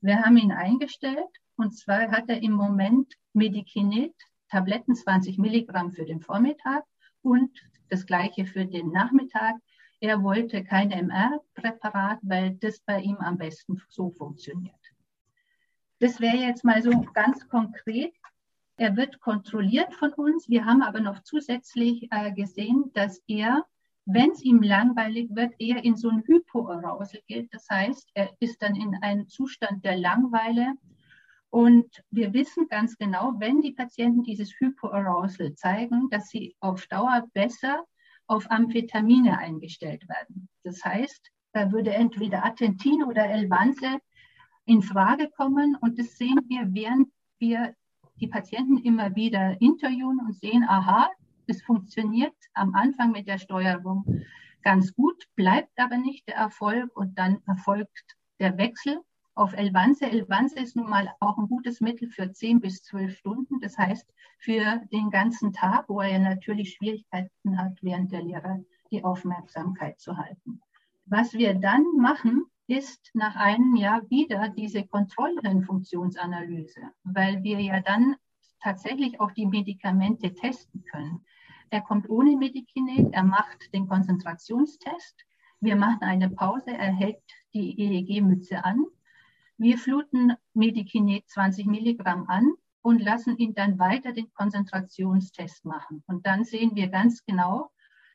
Wir 0.01 0.23
haben 0.23 0.37
ihn 0.37 0.53
eingestellt 0.53 1.31
und 1.57 1.77
zwar 1.77 2.11
hat 2.11 2.29
er 2.29 2.43
im 2.43 2.53
Moment 2.53 3.15
Medikinet, 3.33 4.15
Tabletten 4.49 4.95
20 4.95 5.39
Milligramm 5.39 5.93
für 5.93 6.05
den 6.05 6.21
Vormittag 6.21 6.85
und 7.27 7.51
das 7.91 8.07
gleiche 8.07 8.47
für 8.47 8.67
den 8.67 8.91
Nachmittag. 8.91 9.57
Er 10.01 10.23
wollte 10.23 10.63
kein 10.63 10.91
MR-Präparat, 10.91 12.19
weil 12.23 12.55
das 12.55 12.81
bei 12.81 13.01
ihm 13.01 13.17
am 13.17 13.39
besten 13.39 13.81
so 13.89 14.11
funktioniert. 14.11 14.75
Das 15.99 16.21
wäre 16.21 16.37
jetzt 16.37 16.65
mal 16.65 16.83
so 16.83 16.91
ganz 17.15 17.49
konkret. 17.49 18.15
Er 18.77 18.97
wird 18.97 19.21
kontrolliert 19.21 19.95
von 19.95 20.13
uns. 20.13 20.49
Wir 20.49 20.67
haben 20.67 20.83
aber 20.83 21.01
noch 21.01 21.23
zusätzlich 21.23 22.09
äh, 22.11 22.33
gesehen, 22.33 22.91
dass 22.93 23.23
er 23.27 23.65
wenn 24.07 24.31
es 24.31 24.43
ihm 24.43 24.63
langweilig 24.63 25.29
wird, 25.35 25.53
eher 25.59 25.85
in 25.85 25.97
so 25.97 26.09
ein 26.09 26.23
Hypoarousal 26.27 27.21
geht. 27.27 27.53
Das 27.53 27.69
heißt, 27.69 28.09
er 28.15 28.31
ist 28.39 28.63
dann 28.63 28.77
in 28.77 28.95
einem 29.03 29.29
Zustand 29.29 29.85
der 29.85 29.97
Langeweile. 29.97 30.75
Und 31.51 32.03
wir 32.11 32.33
wissen 32.33 32.69
ganz 32.69 32.97
genau, 32.99 33.35
wenn 33.39 33.61
die 33.61 33.73
Patienten 33.73 34.23
dieses 34.23 34.53
Hypoarousal 34.59 35.55
zeigen, 35.55 36.11
dass 36.11 36.29
sie 36.29 36.57
auf 36.61 36.87
Dauer 36.87 37.27
besser 37.33 37.85
auf 38.27 38.51
Amphetamine 38.51 39.39
eingestellt 39.39 40.09
werden. 40.09 40.49
Das 40.65 40.85
heißt, 40.85 41.31
da 41.53 41.73
würde 41.73 41.95
entweder 41.95 42.45
Attentin 42.45 43.05
oder 43.05 43.29
Elvanse 43.31 43.99
in 44.67 44.83
Frage 44.83 45.31
kommen. 45.31 45.77
Und 45.81 45.99
das 45.99 46.19
sehen 46.19 46.41
wir, 46.49 46.67
während 46.75 47.09
wir 47.39 47.75
die 48.21 48.27
Patienten 48.27 48.79
immer 48.79 49.15
wieder 49.15 49.61
interviewen 49.61 50.21
und 50.27 50.35
sehen, 50.35 50.65
aha, 50.69 51.09
es 51.47 51.63
funktioniert 51.63 52.35
am 52.55 52.75
Anfang 52.75 53.13
mit 53.13 53.29
der 53.29 53.39
Steuerung 53.39 54.25
ganz 54.63 54.93
gut, 54.95 55.29
bleibt 55.37 55.79
aber 55.79 55.97
nicht 55.97 56.27
der 56.27 56.37
Erfolg 56.37 56.95
und 56.97 57.17
dann 57.17 57.41
erfolgt 57.47 58.17
der 58.41 58.59
Wechsel 58.59 59.01
auf 59.37 59.53
Elvanse. 59.53 60.07
Elvanse 60.07 60.59
ist 60.59 60.77
nun 60.77 60.89
mal 60.89 61.15
auch 61.21 61.37
ein 61.39 61.47
gutes 61.47 61.81
Mittel 61.81 62.09
für 62.09 62.33
10 62.33 62.61
bis 62.61 62.83
12 62.83 63.19
Stunden. 63.19 63.61
Das 63.61 63.77
heißt, 63.79 64.13
für 64.39 64.81
den 64.93 65.11
ganzen 65.11 65.53
Tag, 65.53 65.89
wo 65.89 66.01
er 66.01 66.19
natürlich 66.19 66.73
Schwierigkeiten 66.73 67.59
hat, 67.59 67.79
während 67.83 68.11
der 68.13 68.23
Lehre 68.23 68.65
die 68.91 69.05
Aufmerksamkeit 69.05 70.01
zu 70.01 70.17
halten. 70.17 70.61
Was 71.05 71.35
wir 71.35 71.55
dann 71.55 71.85
machen, 71.99 72.47
ist 72.67 73.11
nach 73.15 73.37
einem 73.37 73.77
Jahr 73.77 74.09
wieder 74.11 74.49
diese 74.49 74.85
Kontrollhirnfunktionsanalyse, 74.85 76.81
weil 77.05 77.43
wir 77.43 77.61
ja 77.61 77.81
dann 77.81 78.17
tatsächlich 78.61 79.21
auch 79.21 79.31
die 79.33 79.47
Medikamente 79.47 80.35
testen 80.35 80.83
können. 80.91 81.25
Er 81.71 81.83
kommt 81.83 82.09
ohne 82.09 82.37
Medikinet, 82.37 83.13
er 83.13 83.23
macht 83.23 83.73
den 83.73 83.87
Konzentrationstest. 83.87 85.25
Wir 85.61 85.77
machen 85.77 86.03
eine 86.03 86.31
Pause, 86.31 86.73
er 86.73 86.93
hält 86.93 87.19
die 87.55 87.79
EEG-Mütze 87.79 88.65
an. 88.65 88.87
Wir 89.59 89.79
fluten 89.79 90.35
Medikinet 90.53 91.29
20 91.29 91.67
Milligramm 91.67 92.29
an 92.29 92.53
und 92.83 93.01
lassen 93.01 93.37
ihn 93.39 93.55
dann 93.55 93.79
weiter 93.79 94.13
den 94.13 94.33
Konzentrationstest 94.35 95.65
machen. 95.65 96.03
Und 96.07 96.27
dann 96.27 96.45
sehen 96.45 96.75
wir 96.75 96.89
ganz 96.89 97.25
genau, 97.25 97.71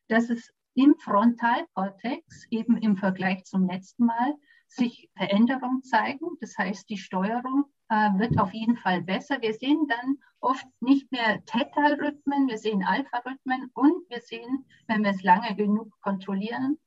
dass 0.07 0.29
es 0.29 0.53
im 0.75 0.95
Frontalkortex 0.99 2.45
eben 2.51 2.77
im 2.77 2.95
Vergleich 2.95 3.43
zum 3.45 3.67
letzten 3.67 4.05
Mal 4.05 4.35
sich 4.67 5.09
Veränderungen 5.17 5.83
zeigen. 5.83 6.27
Das 6.39 6.57
heißt, 6.57 6.89
die 6.89 6.97
Steuerung 6.97 7.65
äh, 7.89 8.09
wird 8.19 8.39
auf 8.39 8.53
jeden 8.53 8.77
Fall 8.77 9.01
besser. 9.01 9.41
Wir 9.41 9.53
sehen 9.53 9.87
dann 9.87 10.17
oft 10.39 10.65
nicht 10.79 11.11
mehr 11.11 11.43
Theta-Rhythmen, 11.45 12.47
wir 12.47 12.57
sehen 12.57 12.83
Alpha-Rhythmen 12.83 13.69
und 13.73 14.09
wir 14.09 14.21
sehen, 14.21 14.65
wenn 14.87 15.03
wir 15.03 15.11
es 15.11 15.23
lange 15.23 15.55
genug 15.55 15.91
kontrollieren, 16.01 16.77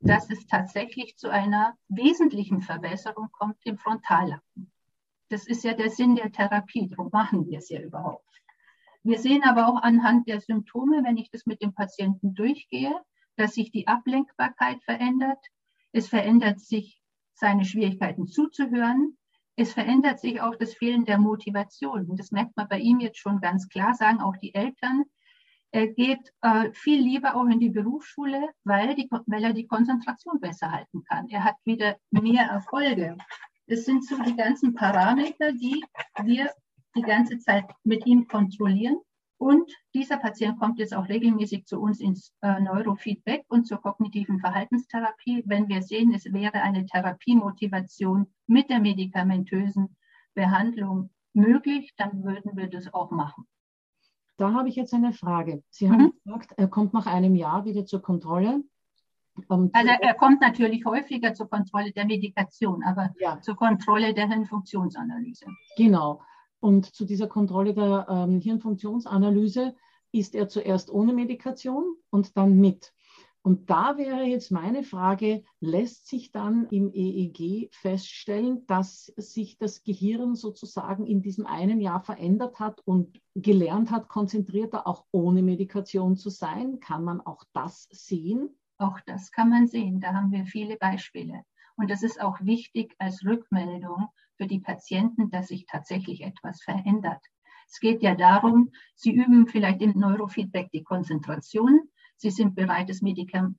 dass 0.00 0.30
es 0.30 0.46
tatsächlich 0.46 1.16
zu 1.16 1.30
einer 1.30 1.76
wesentlichen 1.88 2.60
Verbesserung 2.60 3.28
kommt 3.32 3.56
im 3.64 3.78
Frontallappen. 3.78 4.70
Das 5.28 5.46
ist 5.46 5.64
ja 5.64 5.74
der 5.74 5.90
Sinn 5.90 6.16
der 6.16 6.30
Therapie, 6.30 6.88
darum 6.88 7.08
machen 7.10 7.46
wir 7.46 7.58
es 7.58 7.70
ja 7.70 7.80
überhaupt. 7.80 8.24
Wir 9.02 9.18
sehen 9.18 9.42
aber 9.42 9.68
auch 9.68 9.82
anhand 9.82 10.28
der 10.28 10.40
Symptome, 10.40 11.04
wenn 11.04 11.16
ich 11.16 11.30
das 11.30 11.44
mit 11.44 11.60
dem 11.60 11.74
Patienten 11.74 12.34
durchgehe, 12.34 12.94
dass 13.36 13.54
sich 13.54 13.70
die 13.70 13.86
Ablenkbarkeit 13.86 14.82
verändert. 14.82 15.44
Es 15.92 16.08
verändert 16.08 16.60
sich 16.60 17.00
seine 17.34 17.64
Schwierigkeiten 17.64 18.26
zuzuhören. 18.26 19.18
Es 19.56 19.72
verändert 19.72 20.20
sich 20.20 20.40
auch 20.40 20.56
das 20.56 20.74
Fehlen 20.74 21.04
der 21.04 21.18
Motivation. 21.18 22.08
Und 22.08 22.18
das 22.18 22.30
merkt 22.30 22.56
man 22.56 22.68
bei 22.68 22.78
ihm 22.78 23.00
jetzt 23.00 23.18
schon 23.18 23.40
ganz 23.40 23.68
klar, 23.68 23.94
sagen 23.94 24.20
auch 24.20 24.36
die 24.38 24.54
Eltern. 24.54 25.04
Er 25.74 25.88
geht 25.88 26.32
äh, 26.42 26.70
viel 26.72 27.02
lieber 27.02 27.34
auch 27.34 27.46
in 27.46 27.58
die 27.58 27.70
Berufsschule, 27.70 28.50
weil, 28.62 28.94
die, 28.94 29.08
weil 29.26 29.42
er 29.42 29.52
die 29.52 29.66
Konzentration 29.66 30.38
besser 30.38 30.70
halten 30.70 31.02
kann. 31.02 31.28
Er 31.30 31.42
hat 31.42 31.56
wieder 31.64 31.96
mehr 32.12 32.44
Erfolge. 32.44 33.16
Das 33.66 33.84
sind 33.84 34.06
so 34.06 34.16
die 34.22 34.36
ganzen 34.36 34.74
Parameter, 34.74 35.50
die 35.50 35.84
wir 36.22 36.48
die 36.94 37.02
ganze 37.02 37.40
Zeit 37.40 37.64
mit 37.82 38.06
ihm 38.06 38.28
kontrollieren. 38.28 39.00
Und 39.36 39.68
dieser 39.94 40.18
Patient 40.18 40.60
kommt 40.60 40.78
jetzt 40.78 40.94
auch 40.94 41.08
regelmäßig 41.08 41.66
zu 41.66 41.80
uns 41.80 41.98
ins 41.98 42.32
äh, 42.42 42.60
Neurofeedback 42.60 43.44
und 43.48 43.66
zur 43.66 43.80
kognitiven 43.80 44.38
Verhaltenstherapie. 44.38 45.42
Wenn 45.44 45.68
wir 45.68 45.82
sehen, 45.82 46.14
es 46.14 46.32
wäre 46.32 46.62
eine 46.62 46.86
Therapiemotivation 46.86 48.32
mit 48.46 48.70
der 48.70 48.78
medikamentösen 48.78 49.96
Behandlung 50.34 51.10
möglich, 51.32 51.92
dann 51.96 52.22
würden 52.22 52.56
wir 52.56 52.70
das 52.70 52.94
auch 52.94 53.10
machen. 53.10 53.48
Da 54.36 54.52
habe 54.52 54.68
ich 54.68 54.76
jetzt 54.76 54.92
eine 54.94 55.12
Frage. 55.12 55.62
Sie 55.70 55.90
haben 55.90 56.02
mhm. 56.02 56.12
gesagt, 56.24 56.52
er 56.56 56.68
kommt 56.68 56.92
nach 56.92 57.06
einem 57.06 57.34
Jahr 57.34 57.64
wieder 57.64 57.86
zur 57.86 58.02
Kontrolle. 58.02 58.62
Um, 59.48 59.70
also 59.72 59.90
er 60.00 60.14
kommt 60.14 60.40
natürlich 60.40 60.84
häufiger 60.84 61.34
zur 61.34 61.48
Kontrolle 61.48 61.90
der 61.92 62.04
Medikation, 62.04 62.84
aber 62.84 63.12
ja. 63.18 63.40
zur 63.40 63.56
Kontrolle 63.56 64.14
der 64.14 64.28
Hirnfunktionsanalyse. 64.28 65.46
Genau. 65.76 66.22
Und 66.60 66.86
zu 66.94 67.04
dieser 67.04 67.26
Kontrolle 67.26 67.74
der 67.74 68.06
ähm, 68.08 68.40
Hirnfunktionsanalyse 68.40 69.74
ist 70.12 70.34
er 70.34 70.48
zuerst 70.48 70.90
ohne 70.90 71.12
Medikation 71.12 71.96
und 72.10 72.36
dann 72.36 72.56
mit. 72.58 72.92
Und 73.46 73.68
da 73.68 73.98
wäre 73.98 74.22
jetzt 74.22 74.50
meine 74.50 74.82
Frage, 74.82 75.44
lässt 75.60 76.08
sich 76.08 76.32
dann 76.32 76.66
im 76.70 76.90
EEG 76.94 77.68
feststellen, 77.74 78.66
dass 78.66 79.12
sich 79.18 79.58
das 79.58 79.82
Gehirn 79.82 80.34
sozusagen 80.34 81.04
in 81.04 81.20
diesem 81.20 81.44
einen 81.44 81.78
Jahr 81.82 82.00
verändert 82.00 82.58
hat 82.58 82.80
und 82.86 83.20
gelernt 83.34 83.90
hat, 83.90 84.08
konzentrierter 84.08 84.86
auch 84.86 85.04
ohne 85.10 85.42
Medikation 85.42 86.16
zu 86.16 86.30
sein? 86.30 86.80
Kann 86.80 87.04
man 87.04 87.20
auch 87.20 87.44
das 87.52 87.86
sehen? 87.90 88.48
Auch 88.78 88.98
das 89.04 89.30
kann 89.30 89.50
man 89.50 89.66
sehen. 89.66 90.00
Da 90.00 90.14
haben 90.14 90.32
wir 90.32 90.46
viele 90.46 90.78
Beispiele. 90.78 91.42
Und 91.76 91.90
das 91.90 92.02
ist 92.02 92.22
auch 92.22 92.40
wichtig 92.40 92.94
als 92.98 93.26
Rückmeldung 93.26 94.06
für 94.38 94.46
die 94.46 94.60
Patienten, 94.60 95.28
dass 95.28 95.48
sich 95.48 95.66
tatsächlich 95.66 96.22
etwas 96.22 96.62
verändert. 96.62 97.20
Es 97.68 97.78
geht 97.78 98.02
ja 98.02 98.14
darum, 98.14 98.70
sie 98.94 99.12
üben 99.12 99.48
vielleicht 99.48 99.82
im 99.82 99.98
Neurofeedback 99.98 100.70
die 100.70 100.82
Konzentration. 100.82 101.90
Sie 102.24 102.30
sind 102.30 102.54
bereit, 102.54 102.88
das 102.88 103.02
Medikament 103.02 103.58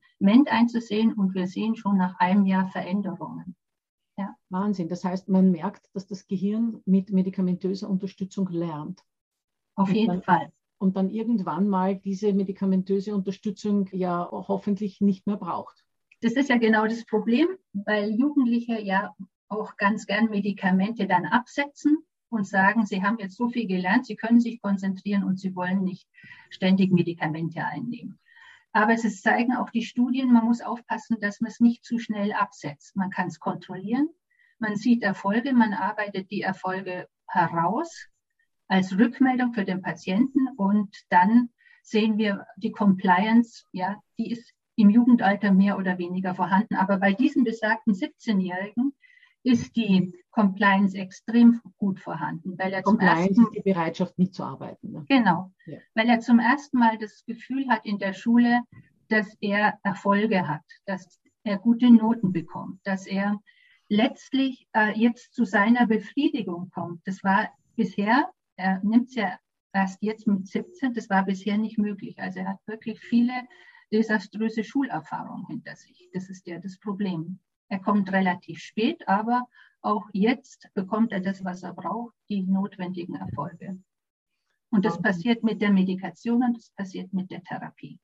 einzusehen 0.50 1.12
und 1.12 1.34
wir 1.34 1.46
sehen 1.46 1.76
schon 1.76 1.96
nach 1.96 2.18
einem 2.18 2.46
Jahr 2.46 2.66
Veränderungen. 2.66 3.54
Ja. 4.18 4.34
Wahnsinn. 4.48 4.88
Das 4.88 5.04
heißt, 5.04 5.28
man 5.28 5.52
merkt, 5.52 5.88
dass 5.92 6.08
das 6.08 6.26
Gehirn 6.26 6.82
mit 6.84 7.12
medikamentöser 7.12 7.88
Unterstützung 7.88 8.48
lernt. 8.48 9.04
Auf 9.76 9.92
jeden 9.92 10.08
dann, 10.08 10.22
Fall. 10.22 10.52
Und 10.78 10.96
dann 10.96 11.10
irgendwann 11.10 11.68
mal 11.68 11.94
diese 11.94 12.32
medikamentöse 12.32 13.14
Unterstützung 13.14 13.88
ja 13.92 14.28
hoffentlich 14.32 15.00
nicht 15.00 15.28
mehr 15.28 15.36
braucht. 15.36 15.84
Das 16.22 16.32
ist 16.32 16.48
ja 16.48 16.58
genau 16.58 16.86
das 16.86 17.06
Problem, 17.06 17.46
weil 17.72 18.10
Jugendliche 18.18 18.82
ja 18.82 19.14
auch 19.46 19.76
ganz 19.76 20.06
gern 20.06 20.28
Medikamente 20.28 21.06
dann 21.06 21.24
absetzen 21.24 21.98
und 22.30 22.48
sagen, 22.48 22.84
sie 22.84 23.00
haben 23.00 23.18
jetzt 23.20 23.36
so 23.36 23.48
viel 23.48 23.68
gelernt, 23.68 24.06
sie 24.06 24.16
können 24.16 24.40
sich 24.40 24.60
konzentrieren 24.60 25.22
und 25.22 25.38
sie 25.38 25.54
wollen 25.54 25.84
nicht 25.84 26.08
ständig 26.50 26.90
Medikamente 26.90 27.64
einnehmen. 27.64 28.18
Aber 28.76 28.92
es 28.92 29.22
zeigen 29.22 29.56
auch 29.56 29.70
die 29.70 29.86
Studien, 29.86 30.30
man 30.30 30.44
muss 30.44 30.60
aufpassen, 30.60 31.16
dass 31.18 31.40
man 31.40 31.50
es 31.50 31.60
nicht 31.60 31.82
zu 31.82 31.98
schnell 31.98 32.34
absetzt. 32.34 32.94
Man 32.94 33.08
kann 33.08 33.28
es 33.28 33.40
kontrollieren, 33.40 34.10
man 34.58 34.76
sieht 34.76 35.02
Erfolge, 35.02 35.54
man 35.54 35.72
arbeitet 35.72 36.30
die 36.30 36.42
Erfolge 36.42 37.08
heraus 37.26 38.08
als 38.68 38.92
Rückmeldung 38.98 39.54
für 39.54 39.64
den 39.64 39.80
Patienten 39.80 40.48
und 40.58 40.94
dann 41.08 41.48
sehen 41.82 42.18
wir 42.18 42.46
die 42.58 42.70
Compliance, 42.70 43.64
ja, 43.72 43.98
die 44.18 44.30
ist 44.30 44.52
im 44.76 44.90
Jugendalter 44.90 45.52
mehr 45.52 45.78
oder 45.78 45.96
weniger 45.96 46.34
vorhanden. 46.34 46.74
Aber 46.74 46.98
bei 46.98 47.14
diesen 47.14 47.44
besagten 47.44 47.94
17-Jährigen 47.94 48.94
ist 49.46 49.76
die 49.76 50.12
Compliance 50.32 50.98
extrem 50.98 51.60
gut 51.78 52.00
vorhanden. 52.00 52.58
Weil 52.58 52.72
er 52.72 52.82
Compliance 52.82 53.34
zum 53.34 53.44
ersten, 53.44 53.56
ist 53.56 53.64
die 53.64 53.72
Bereitschaft 53.72 54.18
mitzuarbeiten. 54.18 54.90
Ne? 54.90 55.04
Genau, 55.08 55.52
ja. 55.66 55.78
weil 55.94 56.08
er 56.08 56.18
zum 56.18 56.40
ersten 56.40 56.78
Mal 56.78 56.98
das 56.98 57.24
Gefühl 57.24 57.68
hat 57.68 57.86
in 57.86 57.98
der 57.98 58.12
Schule, 58.12 58.62
dass 59.08 59.36
er 59.40 59.78
Erfolge 59.84 60.48
hat, 60.48 60.64
dass 60.84 61.20
er 61.44 61.58
gute 61.58 61.88
Noten 61.92 62.32
bekommt, 62.32 62.80
dass 62.82 63.06
er 63.06 63.40
letztlich 63.88 64.66
äh, 64.72 64.98
jetzt 64.98 65.32
zu 65.32 65.44
seiner 65.44 65.86
Befriedigung 65.86 66.70
kommt. 66.70 67.06
Das 67.06 67.22
war 67.22 67.48
bisher, 67.76 68.28
er 68.56 68.82
nimmt 68.82 69.10
es 69.10 69.14
ja 69.14 69.38
erst 69.72 70.02
jetzt 70.02 70.26
mit 70.26 70.48
17, 70.48 70.92
das 70.92 71.08
war 71.08 71.24
bisher 71.24 71.56
nicht 71.56 71.78
möglich. 71.78 72.18
Also 72.18 72.40
er 72.40 72.48
hat 72.48 72.58
wirklich 72.66 72.98
viele 72.98 73.46
desaströse 73.92 74.64
Schulerfahrungen 74.64 75.46
hinter 75.46 75.76
sich. 75.76 76.08
Das 76.12 76.28
ist 76.28 76.48
ja 76.48 76.58
das 76.58 76.80
Problem. 76.80 77.38
Er 77.68 77.80
kommt 77.80 78.12
relativ 78.12 78.58
spät, 78.58 79.06
aber 79.08 79.48
auch 79.80 80.06
jetzt 80.12 80.68
bekommt 80.74 81.12
er 81.12 81.20
das, 81.20 81.44
was 81.44 81.62
er 81.62 81.72
braucht, 81.72 82.14
die 82.28 82.42
notwendigen 82.42 83.14
Erfolge. 83.14 83.78
Und 84.70 84.84
das 84.84 85.00
passiert 85.00 85.42
mit 85.42 85.62
der 85.62 85.72
Medikation 85.72 86.42
und 86.42 86.56
das 86.56 86.70
passiert 86.70 87.12
mit 87.12 87.30
der 87.30 87.42
Therapie. 87.42 87.98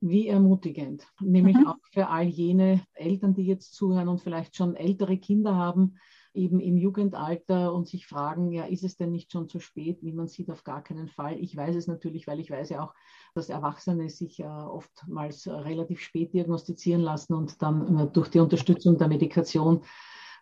Wie 0.00 0.28
ermutigend, 0.28 1.06
nämlich 1.20 1.56
mhm. 1.56 1.66
auch 1.66 1.78
für 1.90 2.08
all 2.08 2.26
jene 2.26 2.82
Eltern, 2.92 3.34
die 3.34 3.46
jetzt 3.46 3.74
zuhören 3.74 4.08
und 4.08 4.20
vielleicht 4.20 4.54
schon 4.54 4.76
ältere 4.76 5.18
Kinder 5.18 5.56
haben. 5.56 5.98
Eben 6.36 6.60
im 6.60 6.76
Jugendalter 6.76 7.72
und 7.72 7.88
sich 7.88 8.06
fragen, 8.06 8.52
ja, 8.52 8.64
ist 8.64 8.84
es 8.84 8.96
denn 8.96 9.10
nicht 9.10 9.32
schon 9.32 9.48
zu 9.48 9.58
spät? 9.58 9.98
Wie 10.02 10.12
man 10.12 10.28
sieht, 10.28 10.50
auf 10.50 10.64
gar 10.64 10.82
keinen 10.82 11.08
Fall. 11.08 11.38
Ich 11.38 11.56
weiß 11.56 11.74
es 11.74 11.86
natürlich, 11.86 12.26
weil 12.26 12.40
ich 12.40 12.50
weiß 12.50 12.68
ja 12.70 12.84
auch, 12.84 12.94
dass 13.34 13.48
Erwachsene 13.48 14.08
sich 14.10 14.44
oftmals 14.44 15.48
relativ 15.48 16.00
spät 16.00 16.32
diagnostizieren 16.32 17.02
lassen 17.02 17.34
und 17.34 17.60
dann 17.62 17.98
äh, 17.98 18.06
durch 18.06 18.28
die 18.28 18.40
Unterstützung 18.40 18.98
der 18.98 19.08
Medikation 19.08 19.82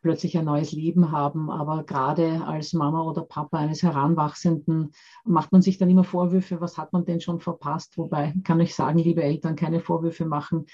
plötzlich 0.05 0.37
ein 0.37 0.45
neues 0.45 0.73
Leben 0.73 1.11
haben. 1.13 1.51
Aber 1.51 1.83
gerade 1.83 2.45
als 2.45 2.75
Mama 2.75 3.03
oder 3.03 3.23
Papa 3.23 3.59
eines 3.59 3.83
Heranwachsenden 3.83 4.93
macht 5.25 5.51
man 5.51 5.63
sich 5.63 5.79
dann 5.79 5.89
immer 5.89 6.05
Vorwürfe, 6.05 6.61
was 6.61 6.77
hat 6.77 6.93
man 6.93 7.07
denn 7.07 7.21
schon 7.21 7.41
verpasst? 7.41 7.97
Wobei 7.97 8.35
kann 8.45 8.61
ich 8.61 8.75
sagen, 8.75 8.99
liebe 8.99 9.23
Eltern, 9.23 9.57
keine 9.57 9.81
Vorwürfe 9.81 10.27
machen. 10.27 10.67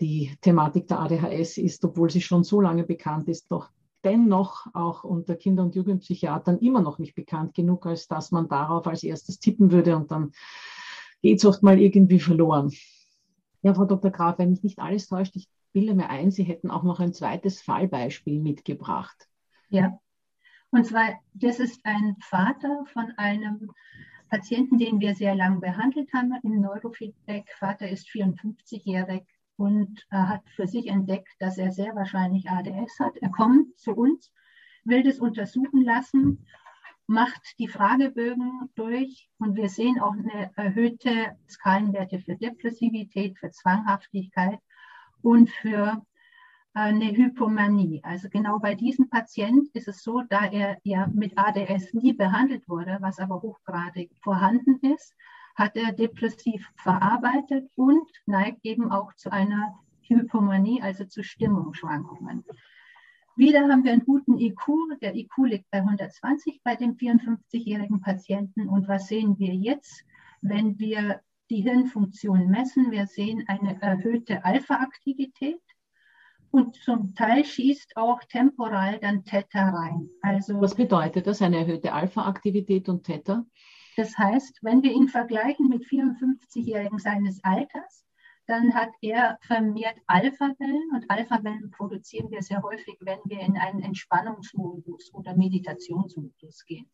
Die 0.00 0.36
Thematik 0.40 0.88
der 0.88 0.98
ADHS 0.98 1.58
ist, 1.58 1.84
obwohl 1.84 2.10
sie 2.10 2.20
schon 2.20 2.42
so 2.42 2.60
lange 2.60 2.82
bekannt 2.82 3.28
ist, 3.28 3.52
doch 3.52 3.70
dennoch 4.04 4.66
auch 4.74 5.04
unter 5.04 5.36
Kinder- 5.36 5.62
und 5.62 5.74
Jugendpsychiatern 5.74 6.58
immer 6.58 6.80
noch 6.80 6.98
nicht 6.98 7.14
bekannt 7.14 7.54
genug, 7.54 7.86
als 7.86 8.08
dass 8.08 8.30
man 8.30 8.48
darauf 8.48 8.86
als 8.86 9.02
erstes 9.02 9.38
tippen 9.38 9.70
würde 9.70 9.96
und 9.96 10.10
dann 10.10 10.32
geht 11.22 11.38
es 11.38 11.44
oft 11.44 11.62
mal 11.62 11.78
irgendwie 11.78 12.20
verloren. 12.20 12.72
Ja, 13.62 13.74
Frau 13.74 13.84
Dr. 13.84 14.10
Graf, 14.10 14.38
wenn 14.38 14.50
mich 14.50 14.62
nicht 14.62 14.80
alles 14.80 15.06
täuscht, 15.06 15.36
ich 15.36 15.48
bilde 15.72 15.94
mir 15.94 16.10
ein, 16.10 16.30
Sie 16.30 16.42
hätten 16.42 16.70
auch 16.70 16.82
noch 16.82 17.00
ein 17.00 17.12
zweites 17.12 17.62
Fallbeispiel 17.62 18.40
mitgebracht. 18.40 19.28
Ja, 19.68 19.98
und 20.70 20.84
zwar, 20.84 21.20
das 21.34 21.60
ist 21.60 21.80
ein 21.84 22.16
Vater 22.20 22.84
von 22.92 23.12
einem 23.16 23.70
Patienten, 24.28 24.78
den 24.78 25.00
wir 25.00 25.14
sehr 25.14 25.34
lange 25.34 25.60
behandelt 25.60 26.12
haben 26.14 26.32
im 26.42 26.60
Neurofeedback. 26.60 27.54
Vater 27.58 27.88
ist 27.88 28.08
54-jährig 28.08 29.22
und 29.56 30.06
äh, 30.10 30.16
hat 30.16 30.42
für 30.56 30.66
sich 30.66 30.88
entdeckt, 30.88 31.28
dass 31.38 31.58
er 31.58 31.72
sehr 31.72 31.94
wahrscheinlich 31.94 32.48
ADS 32.50 32.98
hat. 32.98 33.16
Er 33.18 33.30
kommt 33.30 33.78
zu 33.78 33.92
uns, 33.92 34.32
will 34.84 35.02
das 35.02 35.18
untersuchen 35.18 35.82
lassen, 35.84 36.46
macht 37.06 37.58
die 37.58 37.68
Fragebögen 37.68 38.70
durch 38.74 39.28
und 39.38 39.56
wir 39.56 39.68
sehen 39.68 40.00
auch 40.00 40.12
eine 40.12 40.50
erhöhte 40.56 41.36
Skalenwerte 41.48 42.20
für 42.20 42.36
Depressivität, 42.36 43.38
für 43.38 43.50
Zwanghaftigkeit 43.50 44.58
und 45.20 45.50
für 45.50 46.02
äh, 46.74 46.80
eine 46.80 47.12
Hypomanie. 47.12 48.02
Also 48.02 48.28
genau 48.28 48.58
bei 48.58 48.74
diesem 48.74 49.10
Patient 49.10 49.68
ist 49.74 49.88
es 49.88 50.02
so, 50.02 50.22
da 50.28 50.46
er 50.46 50.78
ja 50.84 51.06
mit 51.08 51.36
ADS 51.36 51.92
nie 51.92 52.12
behandelt 52.12 52.68
wurde, 52.68 52.98
was 53.00 53.18
aber 53.18 53.42
hochgradig 53.42 54.10
vorhanden 54.22 54.78
ist, 54.80 55.14
hat 55.54 55.76
er 55.76 55.92
depressiv 55.92 56.70
verarbeitet 56.76 57.70
und 57.76 58.08
neigt 58.26 58.64
eben 58.64 58.90
auch 58.90 59.14
zu 59.14 59.30
einer 59.30 59.78
Hypomanie, 60.02 60.82
also 60.82 61.04
zu 61.04 61.22
Stimmungsschwankungen. 61.22 62.44
Wieder 63.36 63.68
haben 63.68 63.84
wir 63.84 63.92
einen 63.92 64.04
guten 64.04 64.38
IQ. 64.38 64.66
Der 65.00 65.14
IQ 65.14 65.32
liegt 65.44 65.70
bei 65.70 65.78
120 65.78 66.60
bei 66.62 66.76
dem 66.76 66.96
54-jährigen 66.96 68.00
Patienten. 68.00 68.68
Und 68.68 68.88
was 68.88 69.08
sehen 69.08 69.38
wir 69.38 69.54
jetzt, 69.54 70.04
wenn 70.42 70.78
wir 70.78 71.22
die 71.52 71.62
Hirnfunktion 71.62 72.48
messen. 72.48 72.90
Wir 72.90 73.06
sehen 73.06 73.44
eine 73.46 73.80
erhöhte 73.82 74.42
Alpha-Aktivität 74.44 75.60
und 76.50 76.76
zum 76.76 77.14
Teil 77.14 77.44
schießt 77.44 77.96
auch 77.96 78.20
temporal 78.24 78.98
dann 78.98 79.24
Theta 79.24 79.68
rein. 79.68 80.08
Also, 80.22 80.60
Was 80.60 80.74
bedeutet 80.74 81.26
das, 81.26 81.42
eine 81.42 81.58
erhöhte 81.58 81.92
Alpha-Aktivität 81.92 82.88
und 82.88 83.04
Theta? 83.04 83.44
Das 83.96 84.16
heißt, 84.16 84.58
wenn 84.62 84.82
wir 84.82 84.92
ihn 84.92 85.08
vergleichen 85.08 85.68
mit 85.68 85.84
54-Jährigen 85.84 86.98
seines 86.98 87.42
Alters, 87.44 88.06
dann 88.46 88.74
hat 88.74 88.90
er 89.00 89.38
vermehrt 89.42 89.96
Alpha-Wellen 90.06 90.90
und 90.94 91.10
Alpha-Wellen 91.10 91.70
produzieren 91.70 92.30
wir 92.30 92.42
sehr 92.42 92.62
häufig, 92.62 92.96
wenn 93.00 93.20
wir 93.24 93.40
in 93.40 93.56
einen 93.56 93.82
Entspannungsmodus 93.82 95.14
oder 95.14 95.36
Meditationsmodus 95.36 96.64
gehen. 96.64 96.90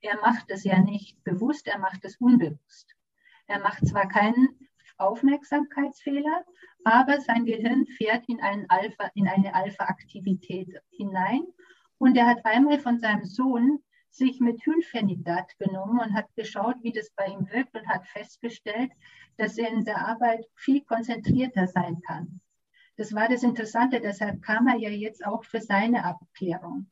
Er 0.00 0.20
macht 0.20 0.50
es 0.50 0.64
ja 0.64 0.80
nicht 0.80 1.22
bewusst, 1.24 1.66
er 1.66 1.78
macht 1.78 2.04
es 2.04 2.16
unbewusst. 2.16 2.94
Er 3.46 3.60
macht 3.60 3.86
zwar 3.86 4.08
keinen 4.08 4.48
Aufmerksamkeitsfehler, 4.98 6.44
aber 6.84 7.20
sein 7.20 7.44
Gehirn 7.44 7.86
fährt 7.86 8.28
in, 8.28 8.40
Alpha, 8.68 9.10
in 9.14 9.26
eine 9.26 9.54
Alpha-Aktivität 9.54 10.80
hinein. 10.90 11.44
Und 11.98 12.16
er 12.16 12.26
hat 12.26 12.44
einmal 12.44 12.78
von 12.78 12.98
seinem 12.98 13.24
Sohn 13.24 13.80
sich 14.14 14.40
Methylphenidat 14.40 15.58
genommen 15.58 15.98
und 15.98 16.14
hat 16.14 16.34
geschaut, 16.36 16.76
wie 16.82 16.92
das 16.92 17.10
bei 17.16 17.26
ihm 17.26 17.50
wirkt 17.50 17.74
und 17.74 17.88
hat 17.88 18.06
festgestellt, 18.06 18.92
dass 19.36 19.58
er 19.58 19.70
in 19.70 19.84
der 19.84 20.06
Arbeit 20.06 20.44
viel 20.54 20.82
konzentrierter 20.82 21.66
sein 21.66 22.00
kann. 22.06 22.40
Das 22.96 23.14
war 23.14 23.28
das 23.28 23.42
Interessante, 23.42 24.00
deshalb 24.00 24.42
kam 24.42 24.68
er 24.68 24.76
ja 24.76 24.90
jetzt 24.90 25.24
auch 25.24 25.44
für 25.44 25.60
seine 25.60 26.04
Abklärung. 26.04 26.90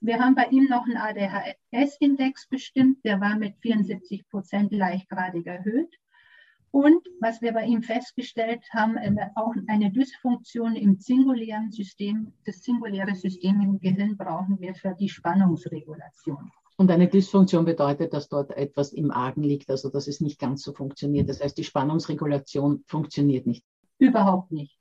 Wir 0.00 0.18
haben 0.18 0.34
bei 0.34 0.46
ihm 0.46 0.64
noch 0.64 0.84
einen 0.84 0.96
ADHS-Index 0.96 2.48
bestimmt, 2.48 3.04
der 3.04 3.20
war 3.20 3.36
mit 3.36 3.56
74 3.60 4.28
Prozent 4.28 4.72
leichtgradig 4.72 5.46
erhöht. 5.46 5.94
Und 6.72 7.04
was 7.20 7.42
wir 7.42 7.52
bei 7.52 7.64
ihm 7.64 7.82
festgestellt 7.82 8.62
haben, 8.72 8.96
auch 9.34 9.54
eine 9.66 9.90
Dysfunktion 9.90 10.76
im 10.76 10.96
singulären 10.98 11.72
System. 11.72 12.32
Das 12.46 12.62
singuläre 12.62 13.14
System 13.14 13.60
im 13.60 13.80
Gehirn 13.80 14.16
brauchen 14.16 14.60
wir 14.60 14.74
für 14.74 14.94
die 14.94 15.08
Spannungsregulation. 15.08 16.50
Und 16.76 16.90
eine 16.90 17.08
Dysfunktion 17.08 17.64
bedeutet, 17.64 18.14
dass 18.14 18.28
dort 18.28 18.52
etwas 18.52 18.92
im 18.92 19.10
Argen 19.10 19.42
liegt, 19.42 19.68
also 19.68 19.90
dass 19.90 20.06
es 20.06 20.20
nicht 20.20 20.38
ganz 20.38 20.62
so 20.62 20.72
funktioniert. 20.72 21.28
Das 21.28 21.42
heißt, 21.42 21.58
die 21.58 21.64
Spannungsregulation 21.64 22.84
funktioniert 22.86 23.46
nicht. 23.46 23.64
Überhaupt 23.98 24.52
nicht. 24.52 24.78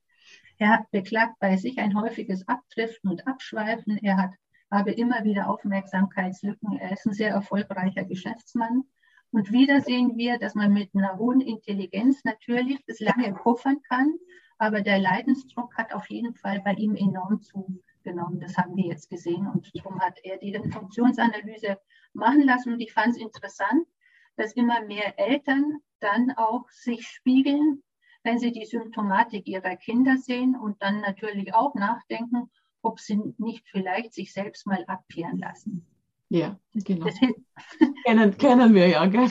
Er 0.60 0.86
beklagt 0.92 1.40
bei 1.40 1.58
sich 1.58 1.80
ein 1.80 2.00
häufiges 2.00 2.48
Abdriften 2.48 3.10
und 3.10 3.28
Abschweifen. 3.28 3.98
Er 3.98 4.18
hat 4.18 4.32
habe 4.72 4.92
immer 4.92 5.24
wieder 5.24 5.50
Aufmerksamkeitslücken. 5.50 6.78
Er 6.78 6.92
ist 6.92 7.06
ein 7.06 7.14
sehr 7.14 7.32
erfolgreicher 7.32 8.04
Geschäftsmann. 8.04 8.84
Und 9.32 9.52
wieder 9.52 9.82
sehen 9.82 10.18
wir, 10.18 10.40
dass 10.40 10.56
man 10.56 10.74
mit 10.74 10.90
einer 10.96 11.18
hohen 11.18 11.42
Intelligenz 11.42 12.24
natürlich 12.24 12.84
das 12.88 13.00
lange 13.00 13.34
puffern 13.34 13.82
kann, 13.88 14.18
aber 14.58 14.82
der 14.82 15.00
Leidensdruck 15.00 15.78
hat 15.78 15.94
auf 15.94 16.10
jeden 16.10 16.34
Fall 16.36 16.62
bei 16.62 16.74
ihm 16.74 16.96
enorm 16.96 17.42
zugenommen. 17.42 18.40
Das 18.40 18.58
haben 18.58 18.76
wir 18.76 18.86
jetzt 18.86 19.10
gesehen 19.10 19.48
und 19.48 19.72
darum 19.76 20.00
hat 20.00 20.20
er 20.24 20.38
die 20.38 20.54
Funktionsanalyse 20.72 21.80
machen 22.14 22.44
lassen. 22.44 22.74
Und 22.74 22.82
ich 22.82 22.92
fand 22.92 23.16
es 23.16 23.22
interessant, 23.22 23.88
dass 24.36 24.54
immer 24.54 24.82
mehr 24.82 25.18
Eltern 25.20 25.80
dann 26.00 26.32
auch 26.32 26.70
sich 26.70 27.08
spiegeln, 27.08 27.84
wenn 28.24 28.40
sie 28.40 28.52
die 28.52 28.66
Symptomatik 28.66 29.48
ihrer 29.48 29.76
Kinder 29.76 30.18
sehen 30.18 30.56
und 30.56 30.82
dann 30.82 31.02
natürlich 31.02 31.54
auch 31.54 31.76
nachdenken, 31.76 32.50
ob 32.82 33.00
sie 33.00 33.20
nicht 33.38 33.68
vielleicht 33.70 34.14
sich 34.14 34.34
selbst 34.34 34.66
mal 34.66 34.84
abklären 34.88 35.38
lassen. 35.38 35.86
Ja, 36.30 36.60
genau. 36.74 37.08
kennen, 38.06 38.38
kennen 38.38 38.74
wir 38.74 38.88
ja. 38.88 39.06
Gell? 39.08 39.28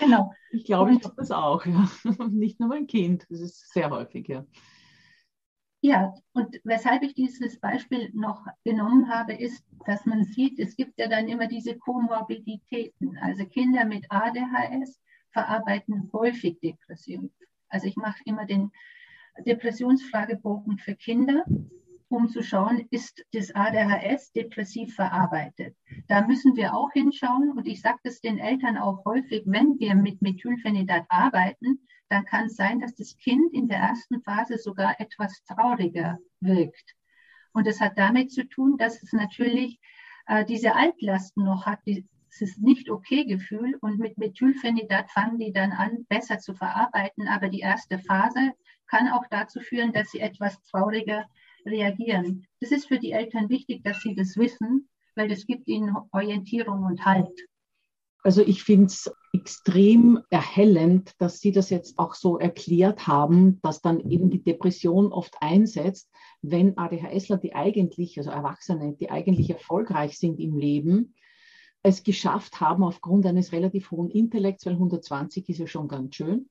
genau. 0.00 0.32
Ich 0.52 0.64
glaube, 0.64 0.92
ich 0.92 1.04
habe 1.04 1.14
das 1.16 1.30
auch. 1.30 1.64
Ja. 1.66 1.90
Nicht 2.30 2.60
nur 2.60 2.68
mein 2.68 2.86
Kind. 2.86 3.26
Das 3.28 3.40
ist 3.40 3.72
sehr 3.72 3.90
häufig, 3.90 4.28
ja. 4.28 4.46
Ja, 5.84 6.14
und 6.32 6.60
weshalb 6.62 7.02
ich 7.02 7.14
dieses 7.14 7.58
Beispiel 7.58 8.10
noch 8.14 8.46
genommen 8.62 9.08
habe, 9.08 9.32
ist, 9.32 9.64
dass 9.84 10.06
man 10.06 10.22
sieht, 10.22 10.60
es 10.60 10.76
gibt 10.76 10.96
ja 11.00 11.08
dann 11.08 11.26
immer 11.26 11.48
diese 11.48 11.76
Komorbiditäten. 11.76 13.18
Also 13.20 13.44
Kinder 13.46 13.84
mit 13.84 14.06
ADHS 14.08 15.00
verarbeiten 15.32 16.08
häufig 16.12 16.60
Depressionen. 16.60 17.32
Also 17.68 17.88
ich 17.88 17.96
mache 17.96 18.20
immer 18.26 18.46
den 18.46 18.70
Depressionsfragebogen 19.44 20.78
für 20.78 20.94
Kinder 20.94 21.44
um 22.12 22.28
zu 22.28 22.42
schauen, 22.42 22.86
ist 22.90 23.24
das 23.32 23.54
ADHS 23.54 24.32
depressiv 24.32 24.94
verarbeitet. 24.94 25.76
Da 26.08 26.26
müssen 26.26 26.56
wir 26.56 26.74
auch 26.74 26.92
hinschauen 26.92 27.52
und 27.56 27.66
ich 27.66 27.80
sage 27.80 27.98
das 28.04 28.20
den 28.20 28.38
Eltern 28.38 28.76
auch 28.76 29.04
häufig, 29.04 29.42
wenn 29.46 29.78
wir 29.78 29.94
mit 29.94 30.22
Methylphenidat 30.22 31.06
arbeiten, 31.08 31.80
dann 32.08 32.24
kann 32.26 32.46
es 32.46 32.56
sein, 32.56 32.80
dass 32.80 32.94
das 32.94 33.16
Kind 33.16 33.54
in 33.54 33.68
der 33.68 33.78
ersten 33.78 34.22
Phase 34.22 34.58
sogar 34.58 35.00
etwas 35.00 35.42
trauriger 35.44 36.18
wirkt. 36.40 36.94
Und 37.52 37.66
das 37.66 37.80
hat 37.80 37.98
damit 37.98 38.30
zu 38.30 38.46
tun, 38.48 38.76
dass 38.76 39.02
es 39.02 39.12
natürlich 39.12 39.80
äh, 40.26 40.44
diese 40.44 40.74
Altlasten 40.74 41.44
noch 41.44 41.66
hat, 41.66 41.80
dieses 41.86 42.58
nicht 42.58 42.90
okay 42.90 43.24
Gefühl 43.24 43.76
und 43.80 43.98
mit 43.98 44.18
Methylphenidat 44.18 45.10
fangen 45.10 45.38
die 45.38 45.52
dann 45.52 45.72
an, 45.72 46.04
besser 46.08 46.38
zu 46.38 46.54
verarbeiten. 46.54 47.28
Aber 47.28 47.48
die 47.48 47.60
erste 47.60 47.98
Phase 47.98 48.52
kann 48.86 49.08
auch 49.08 49.24
dazu 49.30 49.60
führen, 49.60 49.92
dass 49.92 50.10
sie 50.10 50.20
etwas 50.20 50.62
trauriger 50.64 51.26
reagieren. 51.66 52.46
Das 52.60 52.70
ist 52.70 52.86
für 52.86 52.98
die 52.98 53.12
Eltern 53.12 53.48
wichtig, 53.48 53.82
dass 53.84 54.00
sie 54.00 54.14
das 54.14 54.36
wissen, 54.36 54.88
weil 55.14 55.28
das 55.28 55.46
gibt 55.46 55.68
ihnen 55.68 55.94
Orientierung 56.12 56.84
und 56.84 57.04
Halt. 57.04 57.28
Also 58.24 58.42
ich 58.42 58.62
finde 58.62 58.86
es 58.86 59.12
extrem 59.32 60.20
erhellend, 60.30 61.12
dass 61.18 61.40
Sie 61.40 61.50
das 61.50 61.70
jetzt 61.70 61.98
auch 61.98 62.14
so 62.14 62.38
erklärt 62.38 63.08
haben, 63.08 63.60
dass 63.62 63.80
dann 63.80 63.98
eben 64.08 64.30
die 64.30 64.42
Depression 64.42 65.12
oft 65.12 65.34
einsetzt, 65.40 66.08
wenn 66.40 66.78
ADHSler, 66.78 67.38
die 67.38 67.54
eigentlich, 67.54 68.16
also 68.18 68.30
Erwachsene, 68.30 68.94
die 68.94 69.10
eigentlich 69.10 69.50
erfolgreich 69.50 70.18
sind 70.18 70.38
im 70.38 70.56
Leben, 70.56 71.14
es 71.82 72.04
geschafft 72.04 72.60
haben 72.60 72.84
aufgrund 72.84 73.26
eines 73.26 73.50
relativ 73.50 73.90
hohen 73.90 74.10
Intellekts, 74.10 74.66
weil 74.66 74.74
120 74.74 75.48
ist 75.48 75.58
ja 75.58 75.66
schon 75.66 75.88
ganz 75.88 76.14
schön, 76.14 76.48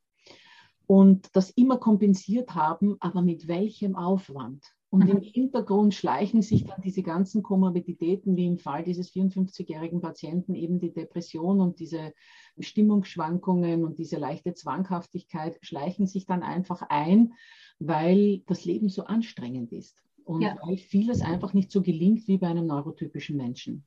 und 0.88 1.30
das 1.34 1.52
immer 1.52 1.78
kompensiert 1.78 2.54
haben, 2.54 2.98
aber 3.00 3.22
mit 3.22 3.48
welchem 3.48 3.96
Aufwand? 3.96 4.66
Und 4.92 5.08
im 5.08 5.22
Hintergrund 5.22 5.94
schleichen 5.94 6.42
sich 6.42 6.66
dann 6.66 6.82
diese 6.82 7.02
ganzen 7.02 7.44
Komorbiditäten, 7.44 8.36
wie 8.36 8.46
im 8.46 8.58
Fall 8.58 8.84
dieses 8.84 9.10
54-jährigen 9.14 10.02
Patienten, 10.02 10.54
eben 10.54 10.82
die 10.82 10.92
Depression 10.92 11.62
und 11.62 11.80
diese 11.80 12.12
Stimmungsschwankungen 12.60 13.86
und 13.86 14.00
diese 14.00 14.18
leichte 14.18 14.54
Zwanghaftigkeit, 14.54 15.58
schleichen 15.62 16.08
sich 16.08 16.26
dann 16.26 16.44
einfach 16.44 16.82
ein, 16.90 17.32
weil 17.80 18.40
das 18.48 18.66
Leben 18.66 18.90
so 18.90 19.06
anstrengend 19.06 19.72
ist 19.72 19.98
und 20.26 20.42
ja. 20.42 20.58
weil 20.62 20.76
vieles 20.76 21.22
einfach 21.22 21.54
nicht 21.54 21.72
so 21.72 21.82
gelingt 21.82 22.28
wie 22.28 22.38
bei 22.38 22.48
einem 22.48 22.68
neurotypischen 22.68 23.38
Menschen. 23.38 23.86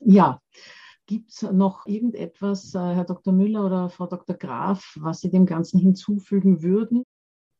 Ja, 0.00 0.38
gibt 1.06 1.30
es 1.30 1.40
noch 1.40 1.86
irgendetwas, 1.86 2.74
äh, 2.74 2.78
Herr 2.78 3.04
Dr. 3.06 3.32
Müller 3.32 3.64
oder 3.64 3.88
Frau 3.88 4.06
Dr. 4.06 4.36
Graf, 4.36 4.98
was 5.00 5.20
Sie 5.20 5.30
dem 5.30 5.46
Ganzen 5.46 5.80
hinzufügen 5.80 6.62
würden? 6.62 7.04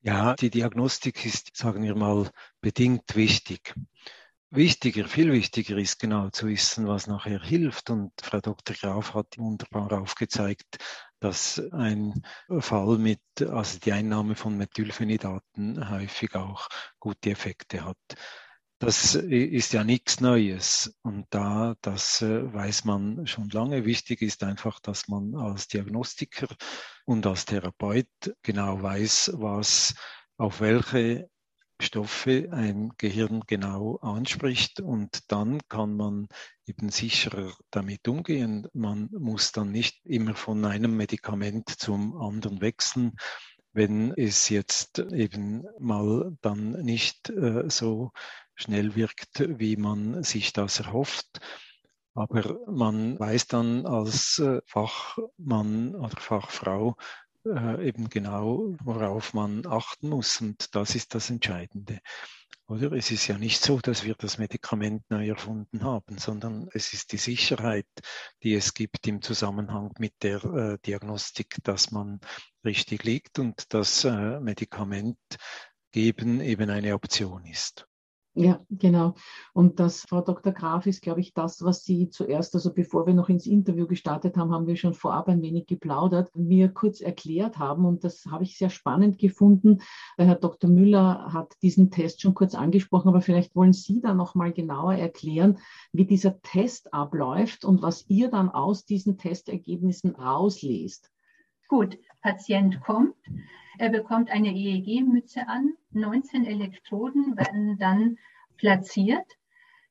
Ja, 0.06 0.34
die 0.34 0.50
Diagnostik 0.50 1.24
ist, 1.24 1.56
sagen 1.56 1.82
wir 1.82 1.94
mal, 1.94 2.30
bedingt 2.60 3.16
wichtig. 3.16 3.72
Wichtiger, 4.50 5.08
viel 5.08 5.32
wichtiger 5.32 5.78
ist 5.78 5.98
genau 5.98 6.28
zu 6.28 6.46
wissen, 6.46 6.86
was 6.86 7.06
nachher 7.06 7.40
hilft. 7.40 7.88
Und 7.88 8.12
Frau 8.20 8.38
Dr. 8.42 8.76
Graf 8.76 9.14
hat 9.14 9.38
wunderbar 9.38 9.90
aufgezeigt, 9.98 10.76
dass 11.20 11.58
ein 11.72 12.22
Fall 12.58 12.98
mit, 12.98 13.22
also 13.40 13.78
die 13.78 13.92
Einnahme 13.92 14.34
von 14.34 14.58
Methylphenidaten 14.58 15.88
häufig 15.88 16.34
auch 16.34 16.68
gute 17.00 17.30
Effekte 17.30 17.82
hat. 17.86 17.96
Das 18.78 19.14
ist 19.14 19.72
ja 19.72 19.84
nichts 19.84 20.20
Neues. 20.20 20.98
Und 21.02 21.26
da, 21.30 21.76
das 21.80 22.22
äh, 22.22 22.52
weiß 22.52 22.84
man 22.84 23.26
schon 23.26 23.48
lange. 23.50 23.84
Wichtig 23.84 24.20
ist 24.20 24.42
einfach, 24.42 24.80
dass 24.80 25.08
man 25.08 25.34
als 25.36 25.68
Diagnostiker 25.68 26.48
und 27.04 27.26
als 27.26 27.44
Therapeut 27.44 28.08
genau 28.42 28.82
weiß, 28.82 29.32
was 29.36 29.94
auf 30.36 30.60
welche 30.60 31.28
Stoffe 31.80 32.48
ein 32.52 32.92
Gehirn 32.98 33.42
genau 33.46 33.96
anspricht 33.96 34.80
und 34.80 35.30
dann 35.30 35.60
kann 35.68 35.96
man 35.96 36.28
eben 36.66 36.90
sicherer 36.90 37.52
damit 37.70 38.06
umgehen. 38.08 38.68
Man 38.72 39.08
muss 39.10 39.52
dann 39.52 39.70
nicht 39.70 40.04
immer 40.04 40.34
von 40.34 40.64
einem 40.64 40.96
Medikament 40.96 41.68
zum 41.68 42.16
anderen 42.16 42.60
wechseln, 42.60 43.16
wenn 43.72 44.12
es 44.12 44.48
jetzt 44.48 45.00
eben 45.00 45.64
mal 45.78 46.36
dann 46.42 46.72
nicht 46.82 47.28
äh, 47.30 47.68
so 47.68 48.12
schnell 48.54 48.94
wirkt, 48.94 49.44
wie 49.58 49.76
man 49.76 50.22
sich 50.22 50.52
das 50.52 50.80
erhofft. 50.80 51.40
Aber 52.14 52.58
man 52.70 53.18
weiß 53.18 53.48
dann 53.48 53.86
als 53.86 54.38
äh, 54.38 54.60
Fachmann 54.66 55.96
oder 55.96 56.20
Fachfrau 56.20 56.96
äh, 57.44 57.88
eben 57.88 58.08
genau, 58.08 58.76
worauf 58.82 59.34
man 59.34 59.66
achten 59.66 60.08
muss. 60.10 60.40
Und 60.40 60.74
das 60.74 60.94
ist 60.94 61.14
das 61.14 61.30
Entscheidende. 61.30 62.00
Oder 62.66 62.92
es 62.92 63.10
ist 63.10 63.26
ja 63.26 63.36
nicht 63.36 63.60
so, 63.60 63.78
dass 63.78 64.04
wir 64.04 64.14
das 64.14 64.38
Medikament 64.38 65.02
neu 65.10 65.28
erfunden 65.28 65.84
haben, 65.84 66.16
sondern 66.16 66.68
es 66.72 66.94
ist 66.94 67.12
die 67.12 67.18
Sicherheit, 67.18 67.86
die 68.42 68.54
es 68.54 68.72
gibt 68.72 69.06
im 69.06 69.20
Zusammenhang 69.20 69.92
mit 69.98 70.14
der 70.22 70.42
äh, 70.44 70.78
Diagnostik, 70.86 71.58
dass 71.62 71.90
man 71.90 72.20
richtig 72.64 73.04
liegt 73.04 73.38
und 73.38 73.74
das 73.74 74.04
äh, 74.04 74.40
Medikament 74.40 75.18
geben 75.92 76.40
eben 76.40 76.70
eine 76.70 76.94
Option 76.94 77.44
ist. 77.44 77.86
Ja, 78.36 78.60
genau. 78.68 79.14
Und 79.52 79.78
das, 79.78 80.02
Frau 80.02 80.20
Dr. 80.20 80.52
Graf, 80.52 80.86
ist, 80.86 81.02
glaube 81.02 81.20
ich, 81.20 81.34
das, 81.34 81.62
was 81.62 81.84
Sie 81.84 82.10
zuerst, 82.10 82.52
also 82.56 82.74
bevor 82.74 83.06
wir 83.06 83.14
noch 83.14 83.28
ins 83.28 83.46
Interview 83.46 83.86
gestartet 83.86 84.36
haben, 84.36 84.52
haben 84.52 84.66
wir 84.66 84.74
schon 84.74 84.94
vorab 84.94 85.28
ein 85.28 85.40
wenig 85.40 85.68
geplaudert, 85.68 86.34
mir 86.34 86.68
kurz 86.68 87.00
erklärt 87.00 87.58
haben. 87.60 87.84
Und 87.84 88.02
das 88.02 88.26
habe 88.26 88.42
ich 88.42 88.58
sehr 88.58 88.70
spannend 88.70 89.18
gefunden. 89.18 89.82
Herr 90.16 90.34
Dr. 90.34 90.68
Müller 90.68 91.32
hat 91.32 91.54
diesen 91.62 91.92
Test 91.92 92.22
schon 92.22 92.34
kurz 92.34 92.56
angesprochen, 92.56 93.08
aber 93.08 93.20
vielleicht 93.20 93.54
wollen 93.54 93.72
Sie 93.72 94.00
da 94.00 94.14
noch 94.14 94.34
mal 94.34 94.52
genauer 94.52 94.94
erklären, 94.94 95.58
wie 95.92 96.04
dieser 96.04 96.42
Test 96.42 96.92
abläuft 96.92 97.64
und 97.64 97.82
was 97.82 98.04
ihr 98.08 98.30
dann 98.30 98.50
aus 98.50 98.84
diesen 98.84 99.16
Testergebnissen 99.16 100.10
rauslest. 100.10 101.08
Gut, 101.68 101.98
Patient 102.24 102.80
kommt, 102.80 103.14
er 103.76 103.90
bekommt 103.90 104.30
eine 104.30 104.48
EEG-Mütze 104.48 105.46
an, 105.46 105.74
19 105.90 106.46
Elektroden 106.46 107.36
werden 107.36 107.76
dann 107.76 108.16
platziert. 108.56 109.26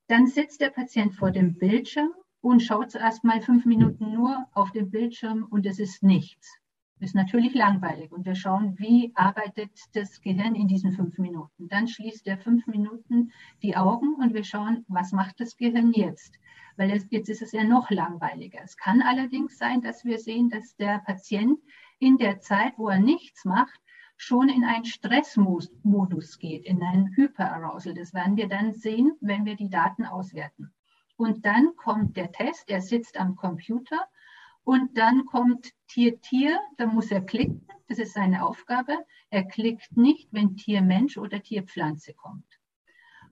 Dann 0.08 0.26
sitzt 0.26 0.60
der 0.60 0.72
Patient 0.72 1.14
vor 1.14 1.30
dem 1.30 1.60
Bildschirm 1.60 2.12
und 2.42 2.62
schaut 2.62 2.90
zuerst 2.90 3.24
mal 3.24 3.40
fünf 3.42 3.66
Minuten 3.66 4.14
nur 4.14 4.48
auf 4.54 4.72
den 4.72 4.90
Bildschirm 4.90 5.46
und 5.52 5.68
es 5.68 5.78
ist 5.78 6.02
nichts. 6.02 6.58
Ist 7.00 7.14
natürlich 7.14 7.54
langweilig 7.54 8.12
und 8.12 8.26
wir 8.26 8.34
schauen, 8.34 8.80
wie 8.80 9.12
arbeitet 9.14 9.70
das 9.94 10.20
Gehirn 10.22 10.56
in 10.56 10.68
diesen 10.68 10.94
fünf 10.94 11.20
Minuten. 11.20 11.68
Dann 11.68 11.88
schließt 11.88 12.26
er 12.26 12.40
fünf 12.40 12.66
Minuten 12.66 13.32
die 13.62 13.76
Augen 13.76 14.16
und 14.16 14.34
wir 14.34 14.44
schauen, 14.44 14.86
was 14.88 15.12
macht 15.12 15.40
das 15.40 15.56
Gehirn 15.56 15.92
jetzt? 15.94 16.40
Weil 16.78 16.90
jetzt 17.12 17.30
ist 17.30 17.44
es 17.44 17.52
ja 17.52 17.64
noch 17.64 17.92
langweiliger. 17.92 18.60
Es 18.64 18.76
kann 18.76 19.04
allerdings 19.04 19.60
sein, 19.60 19.82
dass 19.82 20.04
wir 20.04 20.18
sehen, 20.18 20.50
dass 20.50 20.76
der 20.78 21.00
Patient 21.00 21.60
in 22.04 22.18
der 22.18 22.42
Zeit, 22.42 22.74
wo 22.78 22.90
er 22.90 23.00
nichts 23.00 23.46
macht, 23.46 23.80
schon 24.18 24.50
in 24.50 24.66
einen 24.66 24.84
Stressmodus 24.84 26.38
geht, 26.38 26.66
in 26.66 26.84
einen 26.84 27.16
Hyperarousal. 27.16 27.94
Das 27.94 28.14
werden 28.14 28.36
wir 28.36 28.50
dann 28.50 28.74
sehen, 28.74 29.14
wenn 29.22 29.46
wir 29.46 29.56
die 29.56 29.70
Daten 29.70 30.06
auswerten. 30.06 30.74
Und 31.16 31.46
dann 31.46 31.76
kommt 31.78 32.18
der 32.18 32.32
Test, 32.34 32.70
er 32.70 32.82
sitzt 32.82 33.18
am 33.18 33.38
Computer 33.38 34.02
und 34.66 34.98
dann 34.98 35.26
kommt 35.26 35.72
Tier-Tier, 35.88 36.60
da 36.78 36.88
muss 36.88 37.10
er 37.10 37.22
klicken, 37.22 37.66
das 37.88 38.00
ist 38.00 38.14
seine 38.14 38.46
Aufgabe. 38.46 38.98
Er 39.30 39.46
klickt 39.46 39.96
nicht, 39.96 40.28
wenn 40.32 40.58
Tier-Mensch 40.58 41.18
oder 41.18 41.42
Tier-Pflanze 41.42 42.14
kommt. 42.14 42.60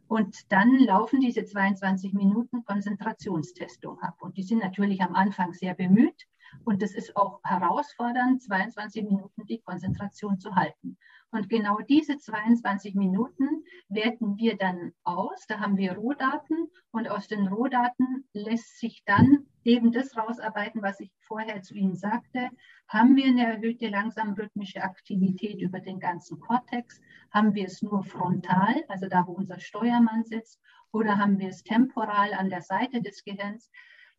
Und 0.07 0.51
dann 0.51 0.77
laufen 0.79 1.19
diese 1.19 1.43
22 1.43 2.13
Minuten 2.13 2.63
Konzentrationstestung 2.63 3.99
ab. 3.99 4.15
Und 4.21 4.37
die 4.37 4.43
sind 4.43 4.59
natürlich 4.59 5.01
am 5.01 5.15
Anfang 5.15 5.53
sehr 5.53 5.73
bemüht, 5.73 6.27
und 6.65 6.83
es 6.83 6.95
ist 6.95 7.15
auch 7.15 7.39
herausfordernd, 7.43 8.41
22 8.41 9.03
Minuten 9.03 9.45
die 9.45 9.61
Konzentration 9.61 10.39
zu 10.39 10.55
halten. 10.55 10.97
Und 11.31 11.47
genau 11.47 11.77
diese 11.87 12.17
22 12.17 12.93
Minuten 12.95 13.63
werten 13.87 14.35
wir 14.37 14.57
dann 14.57 14.91
aus. 15.03 15.45
Da 15.47 15.61
haben 15.61 15.77
wir 15.77 15.93
Rohdaten 15.93 16.67
und 16.91 17.07
aus 17.07 17.27
den 17.27 17.47
Rohdaten 17.47 18.25
lässt 18.33 18.79
sich 18.79 19.03
dann 19.05 19.47
eben 19.63 19.93
das 19.93 20.17
rausarbeiten, 20.17 20.81
was 20.81 20.99
ich 20.99 21.11
vorher 21.21 21.61
zu 21.61 21.73
Ihnen 21.73 21.95
sagte. 21.95 22.49
Haben 22.89 23.15
wir 23.15 23.25
eine 23.25 23.45
erhöhte 23.45 23.87
langsamrhythmische 23.87 24.83
Aktivität 24.83 25.61
über 25.61 25.79
den 25.79 25.99
ganzen 26.01 26.39
Kortex? 26.41 26.99
Haben 27.31 27.53
wir 27.53 27.65
es 27.65 27.81
nur 27.81 28.03
frontal, 28.03 28.83
also 28.89 29.07
da, 29.07 29.25
wo 29.25 29.31
unser 29.31 29.59
Steuermann 29.59 30.25
sitzt? 30.25 30.59
Oder 30.91 31.17
haben 31.17 31.39
wir 31.39 31.47
es 31.47 31.63
temporal 31.63 32.33
an 32.33 32.49
der 32.49 32.61
Seite 32.61 33.01
des 33.01 33.23
Gehirns? 33.23 33.71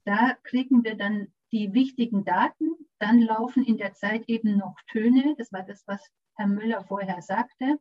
Da 0.04 0.34
kriegen 0.44 0.82
wir 0.82 0.96
dann 0.96 1.28
die 1.52 1.72
wichtigen 1.72 2.24
Daten. 2.24 2.70
Dann 2.98 3.20
laufen 3.20 3.64
in 3.64 3.76
der 3.76 3.94
Zeit 3.94 4.24
eben 4.28 4.56
noch 4.56 4.76
Töne. 4.90 5.34
Das 5.38 5.52
war 5.52 5.62
das, 5.62 5.84
was 5.86 6.10
Herr 6.36 6.46
Müller 6.46 6.82
vorher 6.84 7.20
sagte. 7.20 7.78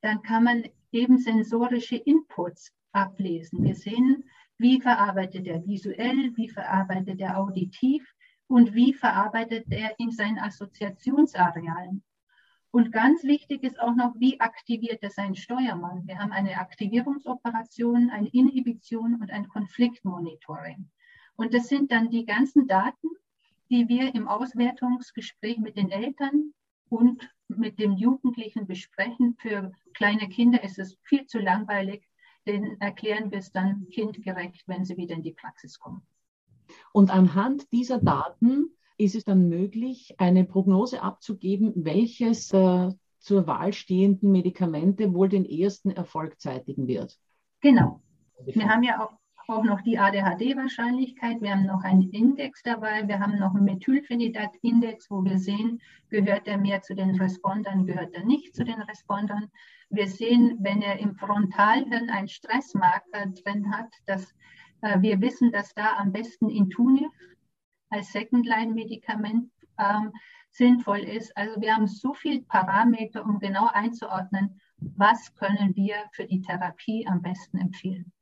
Dann 0.00 0.22
kann 0.22 0.44
man 0.44 0.64
eben 0.92 1.18
sensorische 1.18 1.96
Inputs 1.96 2.72
ablesen. 2.92 3.64
Wir 3.64 3.74
sehen, 3.74 4.24
wie 4.58 4.80
verarbeitet 4.80 5.46
er 5.46 5.66
visuell, 5.66 6.32
wie 6.36 6.48
verarbeitet 6.48 7.20
er 7.20 7.38
auditiv 7.38 8.04
und 8.48 8.74
wie 8.74 8.94
verarbeitet 8.94 9.66
er 9.70 9.98
in 9.98 10.10
seinen 10.10 10.38
Assoziationsarealen. 10.38 12.02
Und 12.70 12.92
ganz 12.92 13.22
wichtig 13.24 13.62
ist 13.62 13.80
auch 13.80 13.94
noch, 13.94 14.14
wie 14.18 14.40
aktiviert 14.40 15.02
er 15.02 15.10
seinen 15.10 15.36
Steuermann. 15.36 16.06
Wir 16.06 16.18
haben 16.18 16.32
eine 16.32 16.58
Aktivierungsoperation, 16.58 18.10
eine 18.10 18.28
Inhibition 18.28 19.14
und 19.14 19.30
ein 19.30 19.48
Konfliktmonitoring. 19.48 20.90
Und 21.36 21.54
das 21.54 21.68
sind 21.68 21.92
dann 21.92 22.10
die 22.10 22.24
ganzen 22.24 22.66
Daten, 22.66 23.08
die 23.70 23.88
wir 23.88 24.14
im 24.14 24.28
Auswertungsgespräch 24.28 25.58
mit 25.58 25.76
den 25.76 25.90
Eltern 25.90 26.52
und 26.88 27.28
mit 27.48 27.78
dem 27.78 27.92
Jugendlichen 27.92 28.66
besprechen. 28.66 29.36
Für 29.38 29.72
kleine 29.94 30.28
Kinder 30.28 30.62
ist 30.62 30.78
es 30.78 30.96
viel 31.02 31.26
zu 31.26 31.38
langweilig, 31.38 32.08
denen 32.46 32.80
erklären 32.80 33.30
wir 33.30 33.38
es 33.38 33.52
dann 33.52 33.88
kindgerecht, 33.90 34.66
wenn 34.66 34.84
sie 34.84 34.96
wieder 34.96 35.14
in 35.14 35.22
die 35.22 35.32
Praxis 35.32 35.78
kommen. 35.78 36.02
Und 36.92 37.10
anhand 37.10 37.70
dieser 37.72 37.98
Daten 37.98 38.70
ist 38.98 39.14
es 39.14 39.24
dann 39.24 39.48
möglich, 39.48 40.14
eine 40.18 40.44
Prognose 40.44 41.02
abzugeben, 41.02 41.72
welches 41.76 42.52
äh, 42.52 42.90
zur 43.18 43.46
Wahl 43.46 43.72
stehenden 43.72 44.32
Medikamente 44.32 45.12
wohl 45.12 45.28
den 45.28 45.44
ersten 45.44 45.90
Erfolg 45.90 46.40
zeitigen 46.40 46.86
wird. 46.86 47.18
Genau. 47.60 48.00
Wir 48.44 48.68
haben 48.68 48.82
ja 48.82 49.04
auch 49.04 49.12
auch 49.48 49.64
noch 49.64 49.80
die 49.82 49.98
ADHD-Wahrscheinlichkeit. 49.98 51.40
Wir 51.40 51.52
haben 51.52 51.66
noch 51.66 51.82
einen 51.82 52.10
Index 52.10 52.62
dabei. 52.62 53.06
Wir 53.06 53.20
haben 53.20 53.38
noch 53.38 53.54
einen 53.54 53.64
Methylphenidat-Index, 53.64 55.10
wo 55.10 55.24
wir 55.24 55.38
sehen, 55.38 55.80
gehört 56.10 56.46
er 56.46 56.58
mehr 56.58 56.82
zu 56.82 56.94
den 56.94 57.14
Respondern, 57.14 57.86
gehört 57.86 58.14
er 58.14 58.24
nicht 58.24 58.54
zu 58.54 58.64
den 58.64 58.80
Respondern. 58.82 59.50
Wir 59.90 60.08
sehen, 60.08 60.56
wenn 60.60 60.82
er 60.82 60.98
im 60.98 61.14
Frontalhirn 61.14 62.10
einen 62.10 62.28
Stressmarker 62.28 63.26
drin 63.44 63.70
hat, 63.70 63.92
dass 64.06 64.34
äh, 64.82 65.00
wir 65.00 65.20
wissen, 65.20 65.52
dass 65.52 65.74
da 65.74 65.96
am 65.96 66.12
besten 66.12 66.50
Intunif 66.50 67.12
als 67.90 68.12
Second-Line-Medikament 68.12 69.50
ähm, 69.78 70.12
sinnvoll 70.50 71.00
ist. 71.00 71.36
Also 71.36 71.60
wir 71.60 71.74
haben 71.74 71.86
so 71.86 72.14
viele 72.14 72.42
Parameter, 72.42 73.24
um 73.24 73.38
genau 73.38 73.68
einzuordnen, 73.72 74.60
was 74.78 75.34
können 75.34 75.74
wir 75.76 75.96
für 76.12 76.26
die 76.26 76.40
Therapie 76.40 77.06
am 77.06 77.22
besten 77.22 77.58
empfehlen. 77.58 78.12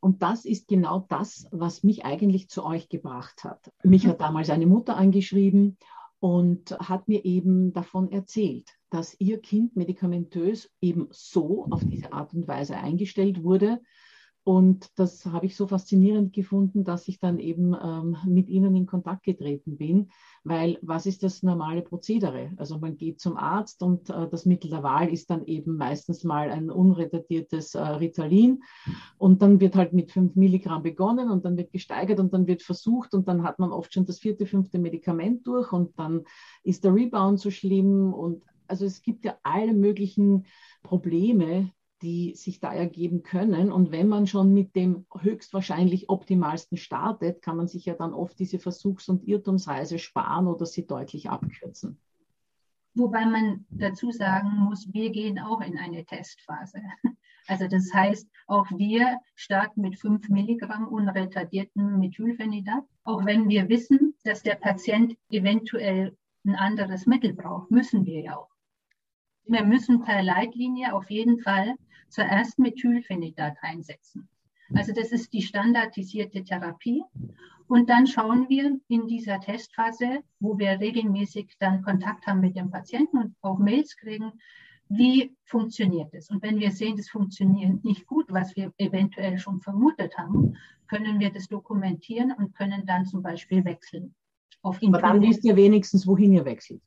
Und 0.00 0.22
das 0.22 0.44
ist 0.44 0.68
genau 0.68 1.06
das, 1.08 1.46
was 1.50 1.82
mich 1.82 2.04
eigentlich 2.04 2.48
zu 2.48 2.64
euch 2.64 2.88
gebracht 2.88 3.44
hat. 3.44 3.72
Mich 3.82 4.06
hat 4.06 4.20
damals 4.20 4.50
eine 4.50 4.66
Mutter 4.66 4.96
angeschrieben 4.96 5.76
und 6.20 6.78
hat 6.78 7.08
mir 7.08 7.24
eben 7.24 7.72
davon 7.72 8.10
erzählt, 8.10 8.70
dass 8.90 9.18
ihr 9.20 9.40
Kind 9.40 9.76
medikamentös 9.76 10.70
eben 10.80 11.08
so 11.10 11.66
auf 11.70 11.84
diese 11.84 12.12
Art 12.12 12.32
und 12.34 12.48
Weise 12.48 12.76
eingestellt 12.76 13.42
wurde, 13.42 13.80
und 14.48 14.98
das 14.98 15.26
habe 15.26 15.44
ich 15.44 15.56
so 15.56 15.66
faszinierend 15.66 16.32
gefunden, 16.32 16.82
dass 16.82 17.06
ich 17.06 17.20
dann 17.20 17.38
eben 17.38 17.74
ähm, 17.74 18.16
mit 18.24 18.48
ihnen 18.48 18.74
in 18.76 18.86
Kontakt 18.86 19.24
getreten 19.24 19.76
bin, 19.76 20.08
weil 20.42 20.78
was 20.80 21.04
ist 21.04 21.22
das 21.22 21.42
normale 21.42 21.82
Prozedere? 21.82 22.52
Also 22.56 22.78
man 22.78 22.96
geht 22.96 23.20
zum 23.20 23.36
Arzt 23.36 23.82
und 23.82 24.08
äh, 24.08 24.26
das 24.26 24.46
Mittel 24.46 24.70
der 24.70 24.82
Wahl 24.82 25.12
ist 25.12 25.28
dann 25.28 25.44
eben 25.44 25.76
meistens 25.76 26.24
mal 26.24 26.50
ein 26.50 26.70
unretardiertes 26.70 27.74
äh, 27.74 27.82
Ritalin. 27.82 28.62
Und 29.18 29.42
dann 29.42 29.60
wird 29.60 29.76
halt 29.76 29.92
mit 29.92 30.12
5 30.12 30.34
Milligramm 30.34 30.82
begonnen 30.82 31.30
und 31.30 31.44
dann 31.44 31.58
wird 31.58 31.70
gesteigert 31.70 32.18
und 32.18 32.32
dann 32.32 32.46
wird 32.46 32.62
versucht 32.62 33.12
und 33.12 33.28
dann 33.28 33.42
hat 33.42 33.58
man 33.58 33.70
oft 33.70 33.92
schon 33.92 34.06
das 34.06 34.18
vierte, 34.18 34.46
fünfte 34.46 34.78
Medikament 34.78 35.46
durch 35.46 35.72
und 35.72 35.98
dann 35.98 36.24
ist 36.62 36.84
der 36.84 36.94
Rebound 36.94 37.38
so 37.38 37.50
schlimm. 37.50 38.14
Und 38.14 38.42
also 38.66 38.86
es 38.86 39.02
gibt 39.02 39.26
ja 39.26 39.36
alle 39.42 39.74
möglichen 39.74 40.46
Probleme, 40.82 41.70
die 42.02 42.34
sich 42.34 42.60
da 42.60 42.72
ergeben 42.72 43.22
können. 43.22 43.72
Und 43.72 43.90
wenn 43.90 44.08
man 44.08 44.26
schon 44.26 44.54
mit 44.54 44.76
dem 44.76 45.06
höchstwahrscheinlich 45.16 46.08
optimalsten 46.08 46.76
startet, 46.76 47.42
kann 47.42 47.56
man 47.56 47.66
sich 47.66 47.86
ja 47.86 47.94
dann 47.94 48.12
oft 48.12 48.38
diese 48.38 48.58
Versuchs- 48.58 49.08
und 49.08 49.26
Irrtumsreise 49.26 49.98
sparen 49.98 50.46
oder 50.46 50.66
sie 50.66 50.86
deutlich 50.86 51.28
abkürzen. 51.30 51.98
Wobei 52.94 53.26
man 53.26 53.64
dazu 53.70 54.10
sagen 54.10 54.50
muss, 54.58 54.92
wir 54.92 55.10
gehen 55.10 55.38
auch 55.38 55.60
in 55.60 55.78
eine 55.78 56.04
Testphase. 56.04 56.80
Also 57.50 57.66
das 57.66 57.90
heißt, 57.94 58.28
auch 58.46 58.66
wir 58.76 59.20
starten 59.34 59.80
mit 59.80 59.98
5 59.98 60.28
Milligramm 60.28 60.86
unretardierten 60.86 61.98
Methylphenidat, 61.98 62.84
auch 63.04 63.24
wenn 63.24 63.48
wir 63.48 63.70
wissen, 63.70 64.14
dass 64.22 64.42
der 64.42 64.56
Patient 64.56 65.16
eventuell 65.30 66.14
ein 66.44 66.56
anderes 66.56 67.06
Mittel 67.06 67.32
braucht, 67.32 67.70
müssen 67.70 68.04
wir 68.04 68.20
ja 68.20 68.36
auch. 68.36 68.50
Wir 69.46 69.64
müssen 69.64 70.02
per 70.02 70.22
Leitlinie 70.22 70.92
auf 70.92 71.08
jeden 71.10 71.38
Fall 71.38 71.74
zuerst 72.08 72.58
Methylphenidat 72.58 73.56
einsetzen. 73.62 74.28
Also 74.74 74.92
das 74.92 75.12
ist 75.12 75.32
die 75.32 75.42
standardisierte 75.42 76.44
Therapie. 76.44 77.02
Und 77.68 77.90
dann 77.90 78.06
schauen 78.06 78.48
wir 78.48 78.78
in 78.88 79.06
dieser 79.06 79.40
Testphase, 79.40 80.22
wo 80.40 80.58
wir 80.58 80.80
regelmäßig 80.80 81.56
dann 81.58 81.82
Kontakt 81.82 82.26
haben 82.26 82.40
mit 82.40 82.56
dem 82.56 82.70
Patienten 82.70 83.18
und 83.18 83.34
auch 83.42 83.58
Mails 83.58 83.96
kriegen, 83.96 84.32
wie 84.88 85.36
funktioniert 85.44 86.14
es? 86.14 86.30
Und 86.30 86.42
wenn 86.42 86.58
wir 86.58 86.70
sehen, 86.70 86.96
das 86.96 87.10
funktioniert 87.10 87.84
nicht 87.84 88.06
gut, 88.06 88.26
was 88.30 88.56
wir 88.56 88.72
eventuell 88.78 89.38
schon 89.38 89.60
vermutet 89.60 90.16
haben, 90.16 90.56
können 90.86 91.20
wir 91.20 91.30
das 91.30 91.46
dokumentieren 91.48 92.32
und 92.32 92.54
können 92.54 92.86
dann 92.86 93.04
zum 93.04 93.22
Beispiel 93.22 93.64
wechseln. 93.66 94.14
Auf 94.62 94.80
Aber 94.82 95.00
dann 95.00 95.20
wisst 95.20 95.44
ihr 95.44 95.56
wenigstens, 95.56 96.06
wohin 96.06 96.32
ihr 96.32 96.44
wechselt. 96.44 96.80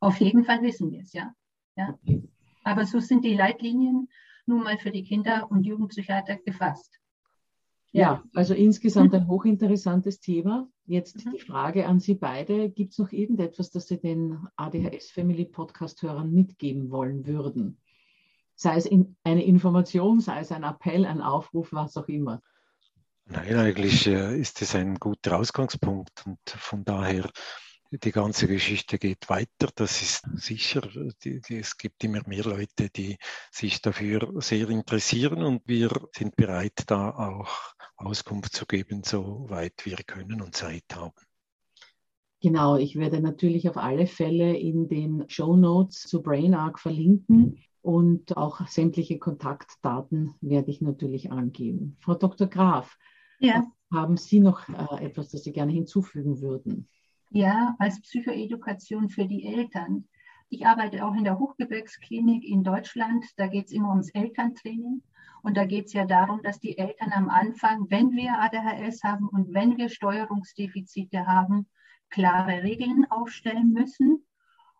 Auf 0.00 0.18
jeden 0.18 0.44
Fall 0.44 0.62
wissen 0.62 0.92
wir 0.92 1.00
es, 1.00 1.12
ja. 1.14 1.34
ja. 1.76 1.98
Okay. 2.02 2.22
Aber 2.62 2.84
so 2.84 3.00
sind 3.00 3.24
die 3.24 3.34
Leitlinien 3.34 4.08
nun 4.50 4.62
mal 4.62 4.76
für 4.76 4.90
die 4.90 5.04
Kinder- 5.04 5.50
und 5.50 5.64
Jugendpsychiater 5.64 6.36
gefasst. 6.44 7.00
Ja, 7.92 8.22
also 8.34 8.54
insgesamt 8.54 9.14
ein 9.14 9.26
hochinteressantes 9.28 10.20
Thema. 10.20 10.68
Jetzt 10.86 11.24
mhm. 11.24 11.32
die 11.32 11.40
Frage 11.40 11.86
an 11.86 11.98
Sie 11.98 12.14
beide. 12.14 12.70
Gibt 12.70 12.92
es 12.92 12.98
noch 12.98 13.12
irgendetwas, 13.12 13.70
das 13.70 13.88
Sie 13.88 13.98
den 13.98 14.46
ADHS 14.56 15.10
Family 15.10 15.44
Podcast-Hörern 15.44 16.30
mitgeben 16.30 16.90
wollen 16.90 17.26
würden? 17.26 17.78
Sei 18.54 18.76
es 18.76 18.86
in 18.86 19.16
eine 19.24 19.44
Information, 19.44 20.20
sei 20.20 20.40
es 20.40 20.52
ein 20.52 20.64
Appell, 20.64 21.06
ein 21.06 21.22
Aufruf, 21.22 21.72
was 21.72 21.96
auch 21.96 22.08
immer. 22.08 22.42
Nein, 23.24 23.56
eigentlich 23.56 24.06
äh, 24.06 24.38
ist 24.38 24.60
es 24.60 24.74
ein 24.74 24.96
guter 24.96 25.38
Ausgangspunkt 25.38 26.24
und 26.26 26.38
von 26.46 26.84
daher 26.84 27.30
die 27.90 28.12
ganze 28.12 28.46
Geschichte 28.46 28.98
geht 28.98 29.28
weiter. 29.28 29.68
Das 29.74 30.00
ist 30.00 30.24
sicher. 30.34 30.82
Die, 31.24 31.40
die, 31.40 31.58
es 31.58 31.76
gibt 31.76 32.04
immer 32.04 32.22
mehr 32.26 32.44
Leute, 32.44 32.88
die 32.88 33.16
sich 33.50 33.82
dafür 33.82 34.32
sehr 34.40 34.68
interessieren 34.70 35.42
und 35.42 35.62
wir 35.66 35.90
sind 36.16 36.36
bereit, 36.36 36.84
da 36.86 37.10
auch 37.10 37.74
Auskunft 37.96 38.54
zu 38.54 38.66
geben, 38.66 39.02
soweit 39.04 39.84
wir 39.84 39.96
können 40.06 40.40
und 40.40 40.54
Zeit 40.54 40.84
haben. 40.94 41.14
Genau, 42.42 42.76
ich 42.76 42.96
werde 42.96 43.20
natürlich 43.20 43.68
auf 43.68 43.76
alle 43.76 44.06
Fälle 44.06 44.56
in 44.56 44.88
den 44.88 45.28
Show 45.28 45.56
Notes 45.56 46.04
zu 46.04 46.22
BrainArc 46.22 46.78
verlinken 46.78 47.58
und 47.82 48.36
auch 48.36 48.66
sämtliche 48.66 49.18
Kontaktdaten 49.18 50.34
werde 50.40 50.70
ich 50.70 50.80
natürlich 50.80 51.30
angeben. 51.30 51.96
Frau 52.00 52.14
Dr. 52.14 52.46
Graf, 52.46 52.96
ja. 53.40 53.70
haben 53.92 54.16
Sie 54.16 54.40
noch 54.40 54.68
äh, 54.68 55.04
etwas, 55.04 55.30
das 55.30 55.44
Sie 55.44 55.52
gerne 55.52 55.72
hinzufügen 55.72 56.40
würden? 56.40 56.88
Ja, 57.32 57.76
als 57.78 58.00
Psychoedukation 58.00 59.08
für 59.08 59.24
die 59.24 59.46
Eltern. 59.46 60.08
Ich 60.48 60.66
arbeite 60.66 61.06
auch 61.06 61.14
in 61.14 61.22
der 61.22 61.38
Hochgebirgsklinik 61.38 62.44
in 62.44 62.64
Deutschland. 62.64 63.24
Da 63.36 63.46
geht 63.46 63.66
es 63.66 63.72
immer 63.72 63.90
ums 63.90 64.10
Elterntraining. 64.10 65.02
Und 65.42 65.56
da 65.56 65.64
geht 65.64 65.86
es 65.86 65.92
ja 65.92 66.06
darum, 66.06 66.42
dass 66.42 66.58
die 66.58 66.76
Eltern 66.76 67.12
am 67.12 67.28
Anfang, 67.28 67.88
wenn 67.88 68.10
wir 68.10 68.40
ADHS 68.40 69.04
haben 69.04 69.28
und 69.28 69.54
wenn 69.54 69.76
wir 69.76 69.88
Steuerungsdefizite 69.88 71.26
haben, 71.26 71.68
klare 72.08 72.64
Regeln 72.64 73.06
aufstellen 73.10 73.72
müssen 73.72 74.26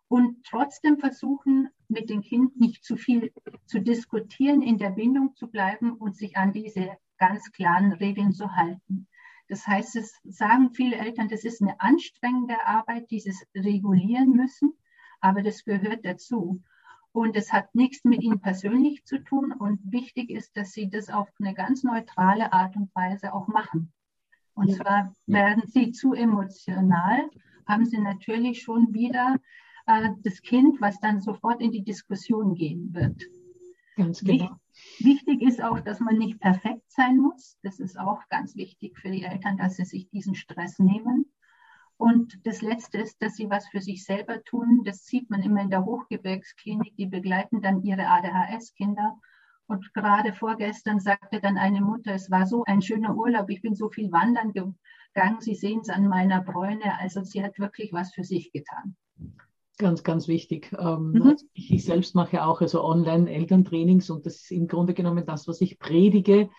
und 0.09 0.43
trotzdem 0.45 0.99
versuchen, 0.99 1.69
mit 1.87 2.09
dem 2.09 2.21
Kind 2.21 2.59
nicht 2.59 2.83
zu 2.83 2.97
viel 2.97 3.31
zu 3.65 3.79
diskutieren, 3.79 4.61
in 4.61 4.77
der 4.77 4.89
Bindung 4.89 5.35
zu 5.35 5.47
bleiben 5.47 5.93
und 5.93 6.17
sich 6.17 6.35
an 6.35 6.51
diese 6.51 6.97
ganz 7.17 7.49
klaren 7.53 7.93
Regeln 7.93 8.33
zu 8.33 8.53
halten. 8.57 9.07
Das 9.51 9.67
heißt, 9.67 9.97
es 9.97 10.17
sagen 10.23 10.71
viele 10.73 10.95
Eltern, 10.95 11.27
das 11.27 11.43
ist 11.43 11.61
eine 11.61 11.77
anstrengende 11.81 12.55
Arbeit, 12.65 13.11
dieses 13.11 13.45
regulieren 13.53 14.31
müssen, 14.31 14.71
aber 15.19 15.43
das 15.43 15.65
gehört 15.65 16.05
dazu. 16.05 16.63
Und 17.11 17.35
es 17.35 17.51
hat 17.51 17.75
nichts 17.75 18.05
mit 18.05 18.23
ihnen 18.23 18.39
persönlich 18.39 19.03
zu 19.03 19.21
tun. 19.21 19.51
Und 19.51 19.81
wichtig 19.91 20.29
ist, 20.29 20.55
dass 20.55 20.71
sie 20.71 20.89
das 20.89 21.09
auf 21.09 21.27
eine 21.37 21.53
ganz 21.53 21.83
neutrale 21.83 22.53
Art 22.53 22.77
und 22.77 22.95
Weise 22.95 23.33
auch 23.33 23.49
machen. 23.49 23.91
Und 24.53 24.69
ja. 24.69 24.75
zwar 24.77 25.15
werden 25.25 25.63
sie 25.67 25.91
zu 25.91 26.13
emotional, 26.13 27.29
haben 27.67 27.85
sie 27.85 27.97
natürlich 27.97 28.61
schon 28.61 28.93
wieder 28.93 29.35
äh, 29.85 30.11
das 30.23 30.41
Kind, 30.41 30.79
was 30.79 30.97
dann 31.01 31.19
sofort 31.19 31.59
in 31.59 31.73
die 31.73 31.83
Diskussion 31.83 32.55
gehen 32.55 32.93
wird. 32.93 33.21
Ganz 33.95 34.21
genau. 34.21 34.55
Wichtig 34.99 35.41
ist 35.41 35.61
auch, 35.61 35.79
dass 35.81 35.99
man 35.99 36.17
nicht 36.17 36.39
perfekt 36.39 36.89
sein 36.91 37.17
muss. 37.17 37.57
Das 37.61 37.79
ist 37.79 37.99
auch 37.99 38.21
ganz 38.29 38.55
wichtig 38.55 38.97
für 38.97 39.11
die 39.11 39.23
Eltern, 39.23 39.57
dass 39.57 39.75
sie 39.75 39.85
sich 39.85 40.09
diesen 40.09 40.35
Stress 40.35 40.79
nehmen. 40.79 41.25
Und 41.97 42.47
das 42.47 42.61
Letzte 42.61 42.97
ist, 42.97 43.21
dass 43.21 43.35
sie 43.35 43.49
was 43.49 43.67
für 43.67 43.81
sich 43.81 44.03
selber 44.03 44.43
tun. 44.43 44.81
Das 44.85 45.05
sieht 45.05 45.29
man 45.29 45.43
immer 45.43 45.61
in 45.61 45.69
der 45.69 45.85
Hochgebirgsklinik. 45.85 46.95
Die 46.95 47.05
begleiten 47.05 47.61
dann 47.61 47.83
ihre 47.83 48.07
ADHS-Kinder. 48.07 49.19
Und 49.67 49.93
gerade 49.93 50.33
vorgestern 50.33 50.99
sagte 50.99 51.39
dann 51.39 51.57
eine 51.57 51.81
Mutter, 51.81 52.13
es 52.13 52.31
war 52.31 52.47
so 52.47 52.63
ein 52.65 52.81
schöner 52.81 53.15
Urlaub. 53.15 53.49
Ich 53.49 53.61
bin 53.61 53.75
so 53.75 53.89
viel 53.89 54.11
wandern 54.11 54.51
gegangen. 54.51 55.41
Sie 55.41 55.53
sehen 55.53 55.81
es 55.81 55.89
an 55.89 56.07
meiner 56.07 56.41
Bräune. 56.41 56.97
Also 56.99 57.23
sie 57.23 57.43
hat 57.43 57.59
wirklich 57.59 57.93
was 57.93 58.13
für 58.13 58.23
sich 58.23 58.51
getan. 58.51 58.95
Ganz, 59.81 60.03
ganz 60.03 60.27
wichtig. 60.27 60.71
Ähm, 60.77 61.13
mhm. 61.13 61.21
also 61.23 61.45
ich, 61.53 61.73
ich, 61.73 61.83
selbst 61.83 62.13
mache 62.13 62.45
auch 62.45 62.61
also 62.61 62.83
Online-Elterntrainings 62.83 64.11
und 64.11 64.27
das 64.27 64.35
ist 64.35 64.51
im 64.51 64.67
Grunde 64.67 64.93
genommen 64.93 65.25
das, 65.25 65.47
was 65.47 65.59
ich 65.59 65.79
predige. 65.79 66.51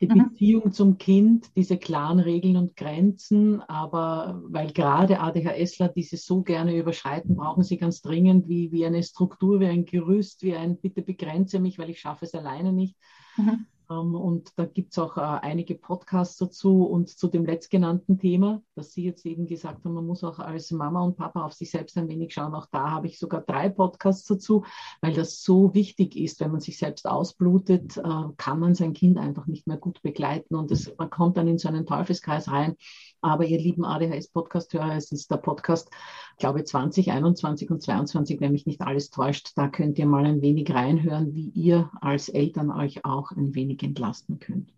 Die 0.00 0.08
mhm. 0.08 0.30
Beziehung 0.30 0.72
zum 0.72 0.96
Kind, 0.96 1.54
diese 1.56 1.76
klaren 1.76 2.20
Regeln 2.20 2.56
und 2.56 2.76
Grenzen, 2.76 3.60
aber 3.60 4.40
weil 4.46 4.72
gerade 4.72 5.20
ADHSler 5.20 5.88
diese 5.88 6.16
so 6.16 6.40
gerne 6.42 6.74
überschreiten, 6.74 7.36
brauchen 7.36 7.64
sie 7.64 7.76
ganz 7.76 8.00
dringend 8.00 8.48
wie, 8.48 8.72
wie 8.72 8.86
eine 8.86 9.02
Struktur, 9.02 9.60
wie 9.60 9.66
ein 9.66 9.84
Gerüst, 9.84 10.42
wie 10.42 10.56
ein 10.56 10.80
Bitte 10.80 11.02
begrenze 11.02 11.60
mich, 11.60 11.78
weil 11.78 11.90
ich 11.90 12.00
schaffe 12.00 12.24
es 12.24 12.34
alleine 12.34 12.72
nicht. 12.72 12.96
Mhm. 13.36 13.66
Ähm, 13.90 14.14
und 14.14 14.52
da 14.56 14.64
gibt 14.64 14.92
es 14.92 14.98
auch 14.98 15.16
äh, 15.16 15.20
einige 15.20 15.74
Podcasts 15.74 16.36
dazu 16.36 16.84
und 16.84 17.08
zu 17.08 17.28
dem 17.28 17.44
letztgenannten 17.44 18.18
Thema, 18.18 18.62
dass 18.74 18.92
Sie 18.92 19.04
jetzt 19.04 19.26
eben 19.26 19.46
gesagt 19.46 19.84
haben, 19.84 19.94
man 19.94 20.06
muss 20.06 20.24
auch 20.24 20.38
als 20.38 20.70
Mama 20.70 21.02
und 21.02 21.16
Papa 21.16 21.44
auf 21.44 21.52
sich 21.52 21.70
selbst 21.70 21.98
ein 21.98 22.08
wenig 22.08 22.32
schauen. 22.32 22.54
Auch 22.54 22.66
da 22.70 22.90
habe 22.90 23.08
ich 23.08 23.18
sogar 23.18 23.40
drei 23.42 23.68
Podcasts 23.68 24.26
dazu, 24.26 24.64
weil 25.00 25.12
das 25.12 25.42
so 25.42 25.74
wichtig 25.74 26.16
ist. 26.16 26.40
Wenn 26.40 26.52
man 26.52 26.60
sich 26.60 26.78
selbst 26.78 27.06
ausblutet, 27.06 27.96
äh, 27.96 28.02
kann 28.36 28.60
man 28.60 28.74
sein 28.74 28.92
Kind 28.92 29.18
einfach 29.18 29.46
nicht 29.46 29.66
mehr 29.66 29.78
gut 29.78 30.00
begleiten 30.02 30.54
und 30.54 30.70
das, 30.70 30.92
man 30.96 31.10
kommt 31.10 31.36
dann 31.36 31.48
in 31.48 31.58
so 31.58 31.68
einen 31.68 31.86
Teufelskreis 31.86 32.48
rein. 32.50 32.76
Aber 33.22 33.44
ihr 33.44 33.58
lieben 33.58 33.84
ADHS-Podcast-Hörer, 33.84 34.96
es 34.96 35.12
ist 35.12 35.30
der 35.30 35.36
Podcast, 35.36 35.90
glaube 36.38 36.64
2021 36.64 37.70
und 37.70 37.82
22, 37.82 38.40
wenn 38.40 38.52
mich 38.52 38.66
nicht 38.66 38.80
alles 38.80 39.10
täuscht. 39.10 39.52
Da 39.56 39.68
könnt 39.68 39.98
ihr 39.98 40.06
mal 40.06 40.24
ein 40.24 40.40
wenig 40.40 40.72
reinhören, 40.72 41.34
wie 41.34 41.50
ihr 41.50 41.90
als 42.00 42.28
Eltern 42.28 42.70
euch 42.70 43.04
auch 43.04 43.32
ein 43.32 43.54
wenig 43.54 43.82
entlasten 43.82 44.38
könnt. 44.38 44.72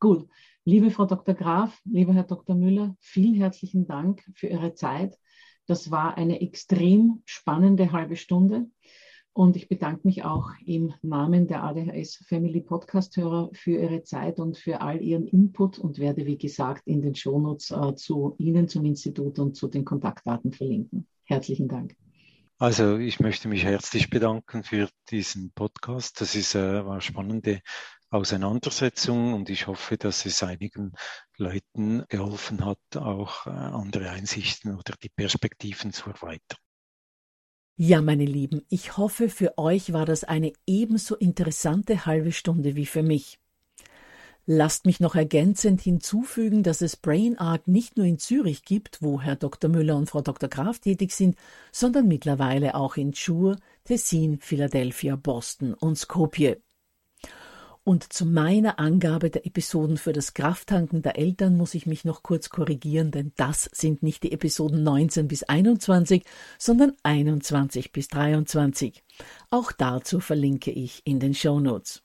Gut, 0.00 0.28
liebe 0.64 0.90
Frau 0.90 1.06
Dr. 1.06 1.34
Graf, 1.34 1.80
lieber 1.84 2.12
Herr 2.12 2.24
Dr. 2.24 2.56
Müller, 2.56 2.96
vielen 3.00 3.34
herzlichen 3.34 3.86
Dank 3.86 4.24
für 4.34 4.48
Ihre 4.48 4.74
Zeit. 4.74 5.18
Das 5.66 5.90
war 5.90 6.16
eine 6.16 6.40
extrem 6.40 7.22
spannende 7.24 7.92
halbe 7.92 8.16
Stunde. 8.16 8.70
Und 9.38 9.54
ich 9.54 9.68
bedanke 9.68 10.00
mich 10.02 10.24
auch 10.24 10.50
im 10.66 10.92
Namen 11.00 11.46
der 11.46 11.62
ADHS 11.62 12.24
Family 12.26 12.60
Podcast-Hörer 12.60 13.50
für 13.52 13.80
Ihre 13.80 14.02
Zeit 14.02 14.40
und 14.40 14.58
für 14.58 14.80
all 14.80 15.00
Ihren 15.00 15.28
Input 15.28 15.78
und 15.78 16.00
werde, 16.00 16.26
wie 16.26 16.36
gesagt, 16.36 16.88
in 16.88 17.02
den 17.02 17.14
Shownotes 17.14 17.70
äh, 17.70 17.94
zu 17.94 18.34
Ihnen, 18.38 18.66
zum 18.66 18.84
Institut 18.84 19.38
und 19.38 19.54
zu 19.54 19.68
den 19.68 19.84
Kontaktdaten 19.84 20.50
verlinken. 20.50 21.06
Herzlichen 21.22 21.68
Dank. 21.68 21.94
Also 22.58 22.96
ich 22.96 23.20
möchte 23.20 23.46
mich 23.46 23.62
herzlich 23.62 24.10
bedanken 24.10 24.64
für 24.64 24.88
diesen 25.08 25.52
Podcast. 25.52 26.20
Das 26.20 26.34
ist 26.34 26.56
äh, 26.56 26.80
eine 26.80 27.00
spannende 27.00 27.60
Auseinandersetzung 28.10 29.34
und 29.34 29.50
ich 29.50 29.68
hoffe, 29.68 29.98
dass 29.98 30.26
es 30.26 30.42
einigen 30.42 30.94
Leuten 31.36 32.04
geholfen 32.08 32.64
hat, 32.64 32.80
auch 32.96 33.46
äh, 33.46 33.50
andere 33.50 34.10
Einsichten 34.10 34.74
oder 34.74 34.94
die 35.00 35.10
Perspektiven 35.10 35.92
zu 35.92 36.10
erweitern. 36.10 36.58
Ja, 37.80 38.02
meine 38.02 38.24
Lieben, 38.24 38.62
ich 38.70 38.96
hoffe, 38.96 39.28
für 39.28 39.56
euch 39.56 39.92
war 39.92 40.04
das 40.04 40.24
eine 40.24 40.52
ebenso 40.66 41.14
interessante 41.14 42.06
halbe 42.06 42.32
Stunde 42.32 42.74
wie 42.74 42.86
für 42.86 43.04
mich. 43.04 43.38
Lasst 44.46 44.84
mich 44.84 44.98
noch 44.98 45.14
ergänzend 45.14 45.80
hinzufügen, 45.80 46.64
dass 46.64 46.80
es 46.80 46.96
Brain 46.96 47.38
Art 47.38 47.68
nicht 47.68 47.96
nur 47.96 48.04
in 48.04 48.18
Zürich 48.18 48.64
gibt, 48.64 49.00
wo 49.00 49.20
Herr 49.20 49.36
Dr. 49.36 49.70
Müller 49.70 49.96
und 49.96 50.10
Frau 50.10 50.22
Dr. 50.22 50.48
Graf 50.48 50.80
tätig 50.80 51.12
sind, 51.12 51.36
sondern 51.70 52.08
mittlerweile 52.08 52.74
auch 52.74 52.96
in 52.96 53.12
Chur, 53.12 53.60
Tessin, 53.84 54.40
Philadelphia, 54.40 55.14
Boston 55.14 55.72
und 55.72 55.96
Skopje. 55.96 56.60
Und 57.88 58.12
zu 58.12 58.26
meiner 58.26 58.78
Angabe 58.78 59.30
der 59.30 59.46
Episoden 59.46 59.96
für 59.96 60.12
das 60.12 60.34
Krafttanken 60.34 61.00
der 61.00 61.16
Eltern 61.16 61.56
muss 61.56 61.72
ich 61.72 61.86
mich 61.86 62.04
noch 62.04 62.22
kurz 62.22 62.50
korrigieren, 62.50 63.12
denn 63.12 63.32
das 63.36 63.66
sind 63.72 64.02
nicht 64.02 64.24
die 64.24 64.32
Episoden 64.32 64.82
19 64.82 65.26
bis 65.26 65.42
21, 65.44 66.22
sondern 66.58 66.92
21 67.02 67.90
bis 67.90 68.08
23. 68.08 69.02
Auch 69.48 69.72
dazu 69.72 70.20
verlinke 70.20 70.70
ich 70.70 71.00
in 71.06 71.18
den 71.18 71.32
Show 71.32 71.60
Notes. 71.60 72.02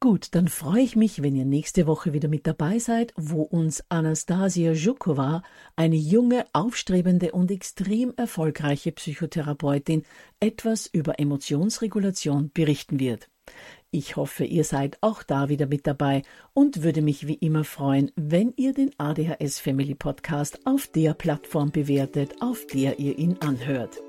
Gut, 0.00 0.34
dann 0.34 0.48
freue 0.48 0.82
ich 0.82 0.96
mich, 0.96 1.22
wenn 1.22 1.36
ihr 1.36 1.44
nächste 1.44 1.86
Woche 1.86 2.12
wieder 2.12 2.28
mit 2.28 2.44
dabei 2.44 2.80
seid, 2.80 3.14
wo 3.14 3.42
uns 3.42 3.84
Anastasia 3.90 4.74
Zhukova, 4.74 5.44
eine 5.76 5.94
junge, 5.94 6.46
aufstrebende 6.52 7.30
und 7.30 7.52
extrem 7.52 8.12
erfolgreiche 8.16 8.90
Psychotherapeutin, 8.90 10.02
etwas 10.40 10.88
über 10.88 11.20
Emotionsregulation 11.20 12.50
berichten 12.52 12.98
wird. 12.98 13.28
Ich 13.94 14.16
hoffe, 14.16 14.46
ihr 14.46 14.64
seid 14.64 14.96
auch 15.02 15.22
da 15.22 15.50
wieder 15.50 15.66
mit 15.66 15.86
dabei 15.86 16.22
und 16.54 16.82
würde 16.82 17.02
mich 17.02 17.26
wie 17.26 17.34
immer 17.34 17.62
freuen, 17.62 18.10
wenn 18.16 18.54
ihr 18.56 18.72
den 18.72 18.90
ADHS 18.98 19.58
Family 19.58 19.94
Podcast 19.94 20.60
auf 20.64 20.86
der 20.86 21.12
Plattform 21.12 21.72
bewertet, 21.72 22.36
auf 22.40 22.66
der 22.66 22.98
ihr 22.98 23.18
ihn 23.18 23.36
anhört. 23.40 24.00